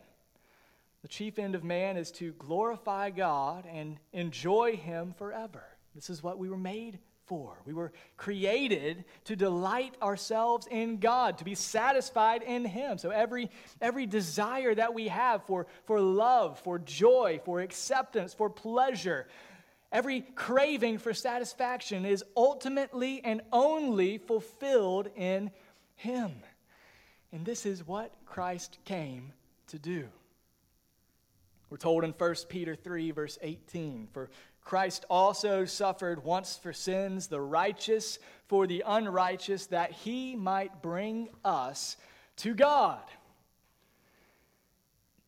The 1.04 1.08
chief 1.08 1.39
end 1.39 1.56
of 1.56 1.64
man 1.64 1.95
is 1.95 2.12
to 2.14 2.34
glorify 2.34 3.12
God 3.12 3.66
and 3.66 3.98
enjoy 4.12 4.76
Him 4.76 5.14
forever. 5.18 5.64
This 5.95 6.10
is 6.10 6.22
what 6.22 6.38
we 6.38 6.50
were 6.50 6.58
made 6.58 7.00
for. 7.28 7.61
We 7.65 7.73
were 7.73 7.91
created 8.15 9.05
to 9.25 9.36
delight 9.36 9.95
ourselves 10.01 10.67
in 10.69 10.97
God, 10.99 11.38
to 11.38 11.45
be 11.45 11.55
satisfied 11.55 12.41
in 12.41 12.65
Him. 12.65 12.97
So 12.97 13.09
every, 13.09 13.51
every 13.82 14.05
desire 14.05 14.73
that 14.73 14.93
we 14.93 15.09
have 15.09 15.43
for, 15.43 15.67
for 15.86 16.01
love, 16.01 16.59
for 16.59 16.80
joy, 16.80 17.39
for 17.45 17.59
acceptance, 17.59 18.34
for 18.34 18.49
pleasure, 18.49 19.28
every 19.91 20.21
craving 20.36 20.97
for 20.97 21.13
satisfaction 21.13 22.05
is 22.05 22.23
ultimately 22.36 23.21
and 23.23 23.41
only 23.51 24.17
fulfilled 24.17 25.09
in 25.15 25.51
Him. 25.95 26.32
And 27.32 27.45
this 27.45 27.65
is 27.65 27.86
what 27.86 28.13
Christ 28.25 28.80
came 28.86 29.34
to 29.67 29.78
do. 29.78 30.07
We're 31.69 31.78
told 31.78 32.05
in 32.05 32.11
1 32.11 32.36
Peter 32.47 32.75
3, 32.75 33.11
verse 33.11 33.38
18 33.41 34.07
For 34.13 34.30
Christ 34.68 35.05
also 35.09 35.63
suffered 35.63 36.26
once 36.26 36.57
for 36.57 36.74
sins, 36.74 37.28
the 37.28 37.39
righteous 37.39 38.20
for 38.47 38.68
the 38.68 38.84
unrighteous, 38.86 39.68
that 39.68 39.93
he 39.93 40.36
might 40.36 40.82
bring 40.82 41.30
us 41.45 41.95
to 42.38 42.53
God. 42.53 42.99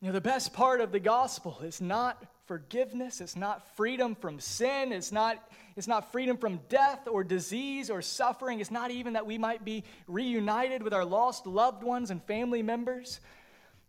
You 0.02 0.08
know, 0.08 0.12
the 0.12 0.20
best 0.20 0.52
part 0.52 0.82
of 0.82 0.92
the 0.92 1.00
gospel 1.00 1.58
is 1.64 1.80
not 1.80 2.22
forgiveness, 2.48 3.22
it's 3.22 3.38
not 3.38 3.78
freedom 3.78 4.14
from 4.14 4.42
sin, 4.42 4.92
it's 4.92 5.14
not, 5.14 5.42
it's 5.78 5.88
not 5.88 6.12
freedom 6.12 6.36
from 6.36 6.60
death 6.68 7.08
or 7.08 7.24
disease 7.24 7.90
or 7.90 8.02
suffering, 8.02 8.60
it's 8.60 8.72
not 8.72 8.92
even 8.92 9.14
that 9.14 9.26
we 9.26 9.38
might 9.38 9.64
be 9.64 9.86
reunited 10.08 10.84
with 10.84 10.94
our 10.94 11.06
lost 11.06 11.48
loved 11.48 11.82
ones 11.82 12.12
and 12.12 12.22
family 12.26 12.62
members. 12.62 13.22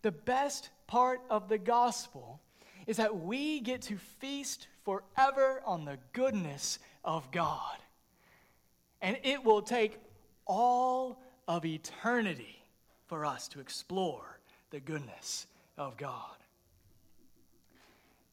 The 0.03 0.13
best 0.13 0.71
part 0.87 1.21
of 1.29 1.49
the 1.49 1.59
gospel 1.59 2.41
is 2.91 2.97
that 2.97 3.21
we 3.21 3.61
get 3.61 3.83
to 3.83 3.97
feast 4.19 4.67
forever 4.85 5.63
on 5.65 5.85
the 5.85 5.97
goodness 6.13 6.81
of 7.05 7.31
God. 7.31 7.77
And 9.01 9.17
it 9.23 9.45
will 9.45 9.63
take 9.63 9.97
all 10.45 11.23
of 11.47 11.65
eternity 11.65 12.65
for 13.07 13.25
us 13.25 13.47
to 13.47 13.61
explore 13.61 14.41
the 14.71 14.81
goodness 14.81 15.47
of 15.79 15.97
God. 15.97 16.35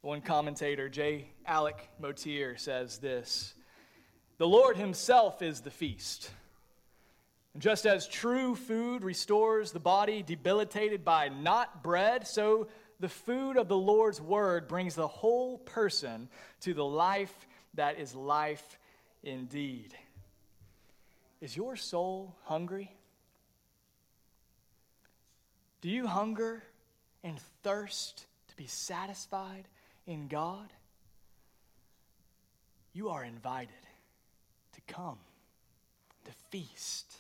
One 0.02 0.22
commentator, 0.22 0.90
J. 0.90 1.28
Alec 1.46 1.92
Motyer, 2.02 2.58
says 2.58 2.98
this 2.98 3.54
The 4.40 4.48
Lord 4.48 4.76
Himself 4.76 5.44
is 5.44 5.62
the 5.62 5.70
feast. 5.70 6.32
And 7.54 7.62
just 7.62 7.86
as 7.86 8.08
true 8.08 8.56
food 8.56 9.04
restores 9.04 9.72
the 9.72 9.80
body 9.80 10.24
debilitated 10.24 11.06
by 11.06 11.30
not 11.30 11.84
bread, 11.84 12.26
so 12.26 12.68
the 13.00 13.10
food 13.10 13.58
of 13.58 13.68
the 13.68 13.78
Lord's 13.78 14.20
word 14.20 14.68
brings 14.68 14.96
the 14.96 15.08
whole 15.08 15.58
person 15.60 16.30
to 16.62 16.74
the 16.74 16.86
life 16.86 17.48
that 17.76 18.00
is 18.00 18.16
life 18.16 18.80
indeed. 19.24 19.94
Is 21.42 21.56
your 21.56 21.76
soul 21.76 22.36
hungry? 22.46 22.92
Do 25.82 25.90
you 25.90 26.08
hunger 26.08 26.64
and 27.24 27.40
thirst 27.62 28.26
to 28.48 28.56
be 28.56 28.66
satisfied 28.66 29.68
in 30.08 30.28
God? 30.28 30.74
You 32.94 33.10
are 33.10 33.24
invited 33.24 33.70
to 34.74 34.82
come, 34.94 35.20
to 36.26 36.32
feast, 36.50 37.14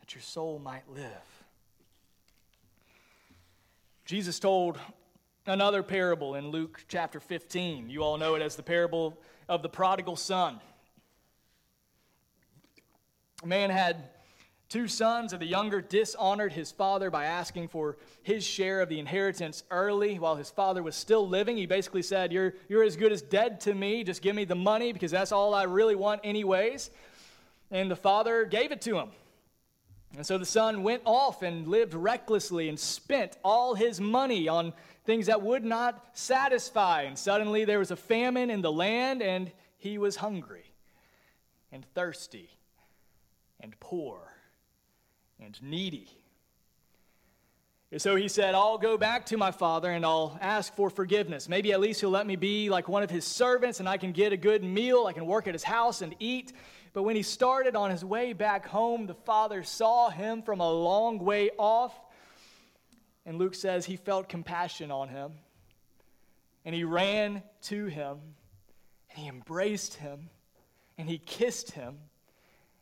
that 0.00 0.14
your 0.14 0.22
soul 0.22 0.58
might 0.58 0.90
live. 0.92 1.43
Jesus 4.04 4.38
told 4.38 4.78
another 5.46 5.82
parable 5.82 6.34
in 6.34 6.48
Luke 6.48 6.84
chapter 6.88 7.20
15. 7.20 7.88
You 7.88 8.02
all 8.02 8.18
know 8.18 8.34
it 8.34 8.42
as 8.42 8.54
the 8.54 8.62
parable 8.62 9.18
of 9.48 9.62
the 9.62 9.68
prodigal 9.70 10.16
son. 10.16 10.60
A 13.42 13.46
man 13.46 13.70
had 13.70 14.10
two 14.68 14.88
sons, 14.88 15.32
and 15.32 15.40
the 15.40 15.46
younger 15.46 15.80
dishonored 15.80 16.52
his 16.52 16.70
father 16.70 17.10
by 17.10 17.24
asking 17.24 17.68
for 17.68 17.96
his 18.22 18.44
share 18.44 18.82
of 18.82 18.90
the 18.90 18.98
inheritance 18.98 19.62
early 19.70 20.18
while 20.18 20.36
his 20.36 20.50
father 20.50 20.82
was 20.82 20.96
still 20.96 21.26
living. 21.26 21.56
He 21.56 21.64
basically 21.64 22.02
said, 22.02 22.30
You're, 22.30 22.54
you're 22.68 22.82
as 22.82 22.96
good 22.96 23.10
as 23.10 23.22
dead 23.22 23.58
to 23.62 23.74
me. 23.74 24.04
Just 24.04 24.20
give 24.20 24.36
me 24.36 24.44
the 24.44 24.54
money 24.54 24.92
because 24.92 25.12
that's 25.12 25.32
all 25.32 25.54
I 25.54 25.62
really 25.62 25.94
want, 25.94 26.20
anyways. 26.24 26.90
And 27.70 27.90
the 27.90 27.96
father 27.96 28.44
gave 28.44 28.70
it 28.70 28.82
to 28.82 28.98
him. 28.98 29.08
And 30.16 30.24
so 30.24 30.38
the 30.38 30.46
son 30.46 30.82
went 30.82 31.02
off 31.04 31.42
and 31.42 31.66
lived 31.66 31.94
recklessly 31.94 32.68
and 32.68 32.78
spent 32.78 33.36
all 33.42 33.74
his 33.74 34.00
money 34.00 34.48
on 34.48 34.72
things 35.04 35.26
that 35.26 35.42
would 35.42 35.64
not 35.64 36.04
satisfy. 36.12 37.02
And 37.02 37.18
suddenly 37.18 37.64
there 37.64 37.78
was 37.80 37.90
a 37.90 37.96
famine 37.96 38.48
in 38.50 38.62
the 38.62 38.72
land, 38.72 39.22
and 39.22 39.50
he 39.76 39.98
was 39.98 40.16
hungry 40.16 40.64
and 41.72 41.84
thirsty 41.94 42.48
and 43.60 43.78
poor 43.80 44.20
and 45.40 45.60
needy. 45.62 46.08
And 47.90 48.00
so 48.02 48.16
he 48.16 48.28
said, 48.28 48.54
I'll 48.54 48.78
go 48.78 48.96
back 48.98 49.26
to 49.26 49.36
my 49.36 49.52
father 49.52 49.88
and 49.90 50.04
I'll 50.04 50.36
ask 50.40 50.74
for 50.74 50.90
forgiveness. 50.90 51.48
Maybe 51.48 51.72
at 51.72 51.78
least 51.78 52.00
he'll 52.00 52.10
let 52.10 52.26
me 52.26 52.34
be 52.34 52.68
like 52.68 52.88
one 52.88 53.04
of 53.04 53.10
his 53.10 53.24
servants 53.24 53.78
and 53.78 53.88
I 53.88 53.98
can 53.98 54.10
get 54.10 54.32
a 54.32 54.36
good 54.36 54.64
meal. 54.64 55.06
I 55.06 55.12
can 55.12 55.26
work 55.26 55.46
at 55.46 55.54
his 55.54 55.62
house 55.62 56.02
and 56.02 56.12
eat. 56.18 56.52
But 56.94 57.02
when 57.02 57.16
he 57.16 57.22
started 57.22 57.74
on 57.74 57.90
his 57.90 58.04
way 58.04 58.32
back 58.32 58.66
home, 58.66 59.06
the 59.06 59.14
father 59.14 59.64
saw 59.64 60.08
him 60.08 60.42
from 60.42 60.60
a 60.60 60.72
long 60.72 61.18
way 61.18 61.50
off. 61.58 61.92
And 63.26 63.36
Luke 63.36 63.56
says 63.56 63.84
he 63.84 63.96
felt 63.96 64.28
compassion 64.28 64.90
on 64.92 65.08
him. 65.08 65.32
And 66.64 66.74
he 66.74 66.84
ran 66.84 67.42
to 67.62 67.86
him 67.86 68.18
and 69.10 69.18
he 69.18 69.28
embraced 69.28 69.94
him 69.94 70.30
and 70.96 71.08
he 71.08 71.18
kissed 71.18 71.72
him. 71.72 71.98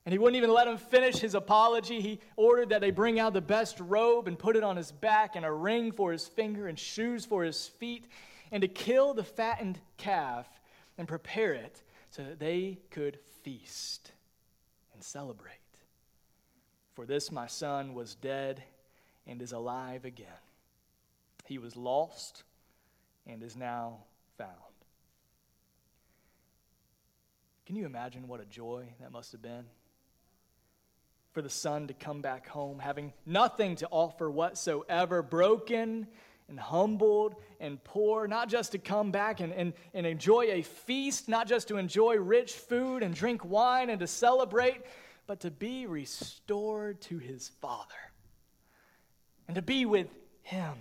And 0.04 0.12
he 0.12 0.18
wouldn't 0.18 0.36
even 0.36 0.52
let 0.52 0.68
him 0.68 0.76
finish 0.76 1.18
his 1.18 1.34
apology. 1.34 2.00
He 2.00 2.20
ordered 2.36 2.68
that 2.68 2.80
they 2.80 2.90
bring 2.90 3.18
out 3.18 3.32
the 3.32 3.40
best 3.40 3.80
robe 3.80 4.28
and 4.28 4.38
put 4.38 4.56
it 4.56 4.64
on 4.64 4.76
his 4.76 4.90
back, 4.90 5.36
and 5.36 5.46
a 5.46 5.52
ring 5.52 5.92
for 5.92 6.10
his 6.10 6.26
finger, 6.26 6.66
and 6.66 6.76
shoes 6.76 7.24
for 7.24 7.44
his 7.44 7.68
feet, 7.68 8.08
and 8.50 8.62
to 8.62 8.68
kill 8.68 9.14
the 9.14 9.22
fattened 9.22 9.78
calf 9.98 10.48
and 10.98 11.06
prepare 11.06 11.52
it 11.52 11.84
so 12.10 12.24
that 12.24 12.40
they 12.40 12.80
could 12.90 13.18
feast 13.43 14.12
and 14.95 15.03
celebrate. 15.03 15.53
For 16.95 17.07
this 17.07 17.32
my 17.32 17.47
son 17.47 17.95
was 17.95 18.14
dead 18.14 18.62
and 19.26 19.40
is 19.40 19.53
alive 19.53 20.05
again. 20.05 20.26
He 21.47 21.59
was 21.59 21.76
lost 21.76 22.45
and 23.26 23.43
is 23.43 23.57
now 23.57 23.99
found. 24.36 24.51
Can 27.66 27.76
you 27.76 27.86
imagine 27.86 28.28
what 28.28 28.40
a 28.40 28.45
joy 28.45 28.86
that 29.01 29.12
must 29.12 29.32
have 29.32 29.43
been? 29.43 29.64
For 31.32 31.40
the 31.40 31.49
son 31.49 31.86
to 31.86 31.95
come 31.95 32.20
back 32.20 32.47
home 32.49 32.78
having 32.78 33.12
nothing 33.24 33.76
to 33.76 33.88
offer 33.90 34.30
whatsoever, 34.30 35.22
broken 35.22 36.07
and 36.53 36.61
humbled 36.61 37.34
and 37.61 37.82
poor, 37.82 38.28
not 38.28 38.46
just 38.46 38.72
to 38.72 38.78
come 38.78 39.11
back 39.11 39.40
and, 39.40 39.55
and, 39.55 39.72
and 39.94 40.07
enjoy 40.07 40.42
a 40.50 40.61
feast, 40.61 41.26
not 41.26 41.48
just 41.48 41.66
to 41.68 41.78
enjoy 41.78 42.16
rich 42.18 42.53
food 42.53 43.03
and 43.03 43.14
drink 43.14 43.42
wine 43.42 43.88
and 43.88 43.98
to 44.00 44.07
celebrate, 44.07 44.82
but 45.26 45.40
to 45.40 45.50
be 45.50 45.86
restored 45.86 47.00
to 47.00 47.16
his 47.16 47.48
Father 47.62 47.94
and 49.48 49.55
to 49.55 49.62
be 49.62 49.86
with 49.86 50.09
him 50.42 50.74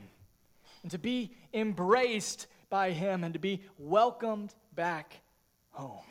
and 0.81 0.91
to 0.91 0.97
be 0.97 1.31
embraced 1.53 2.47
by 2.69 2.91
him 2.91 3.23
and 3.23 3.33
to 3.33 3.39
be 3.39 3.61
welcomed 3.77 4.53
back 4.75 5.21
home. 5.69 6.03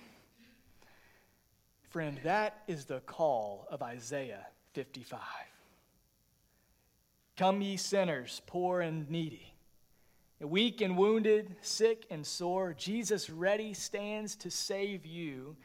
Friend, 1.90 2.18
that 2.24 2.62
is 2.66 2.86
the 2.86 3.00
call 3.00 3.66
of 3.70 3.82
Isaiah 3.82 4.46
55. 4.72 5.20
Come, 7.36 7.60
ye 7.60 7.76
sinners, 7.76 8.40
poor 8.46 8.80
and 8.80 9.10
needy, 9.10 9.49
weak 10.46 10.80
and 10.80 10.96
wounded, 10.96 11.54
sick 11.60 12.06
and 12.10 12.26
sore, 12.26 12.72
Jesus 12.72 13.28
ready 13.28 13.74
stands 13.74 14.36
to 14.36 14.50
save 14.50 15.04
you, 15.04 15.56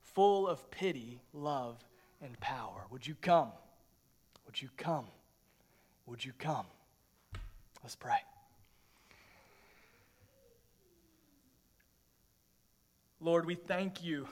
full 0.00 0.48
of 0.48 0.70
pity, 0.70 1.20
love, 1.32 1.76
and 2.22 2.38
power. 2.40 2.86
Would 2.90 3.06
you 3.06 3.14
come? 3.20 3.52
Would 4.46 4.60
you 4.60 4.68
come? 4.76 5.06
Would 6.06 6.24
you 6.24 6.32
come? 6.38 6.66
Let's 7.82 7.96
pray. 7.96 8.18
Lord, 13.20 13.46
we 13.46 13.54
thank 13.54 14.02
you 14.02 14.26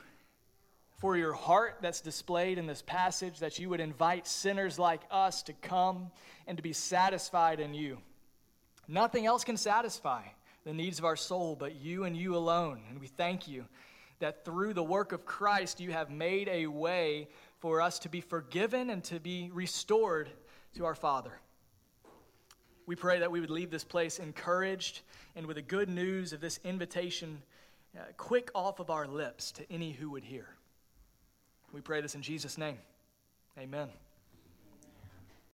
for 0.99 1.17
your 1.17 1.33
heart 1.33 1.79
that's 1.81 2.01
displayed 2.01 2.59
in 2.59 2.67
this 2.67 2.83
passage, 2.83 3.39
that 3.39 3.59
you 3.59 3.69
would 3.71 3.81
invite 3.81 4.27
sinners 4.27 4.79
like 4.79 5.01
us 5.11 5.43
to 5.45 5.53
come 5.55 6.11
and 6.47 6.59
to 6.59 6.63
be 6.63 6.73
satisfied 6.73 7.61
in 7.61 7.73
you. 7.73 7.99
Nothing 8.91 9.25
else 9.25 9.45
can 9.45 9.57
satisfy 9.57 10.23
the 10.65 10.75
needs 10.75 10.99
of 10.99 11.05
our 11.05 11.15
soul 11.15 11.55
but 11.55 11.77
you 11.77 12.05
and 12.05 12.17
you 12.17 12.35
alone. 12.35 12.81
And 12.91 13.01
we 13.01 13.07
thank 13.07 13.47
you 13.47 13.65
that 14.19 14.45
through 14.45 14.75
the 14.75 14.83
work 14.83 15.13
of 15.13 15.25
Christ, 15.25 15.81
you 15.81 15.93
have 15.93 16.11
made 16.11 16.49
a 16.49 16.67
way 16.67 17.29
for 17.61 17.81
us 17.81 18.01
to 18.01 18.09
be 18.09 18.21
forgiven 18.21 18.91
and 18.91 19.05
to 19.05 19.21
be 19.21 19.49
restored 19.55 20.29
to 20.75 20.85
our 20.87 20.97
Father. 20.97 21.31
We 22.85 22.97
pray 22.97 23.21
that 23.21 23.31
we 23.31 23.41
would 23.41 23.51
leave 23.51 23.71
this 23.71 23.85
place 23.85 24.19
encouraged 24.19 25.03
and 25.37 25.47
with 25.47 25.55
the 25.55 25.63
good 25.63 25.89
news 25.89 26.33
of 26.33 26.41
this 26.41 26.59
invitation 26.65 27.43
uh, 27.97 28.03
quick 28.17 28.51
off 28.57 28.81
of 28.81 28.91
our 28.91 29.07
lips 29.07 29.53
to 29.53 29.73
any 29.73 29.93
who 29.93 30.11
would 30.11 30.25
hear. 30.25 30.49
We 31.73 31.81
pray 31.81 32.01
this 32.01 32.17
in 32.17 32.23
Jesus' 32.23 32.59
name. 32.59 32.79
Amen. 33.57 33.89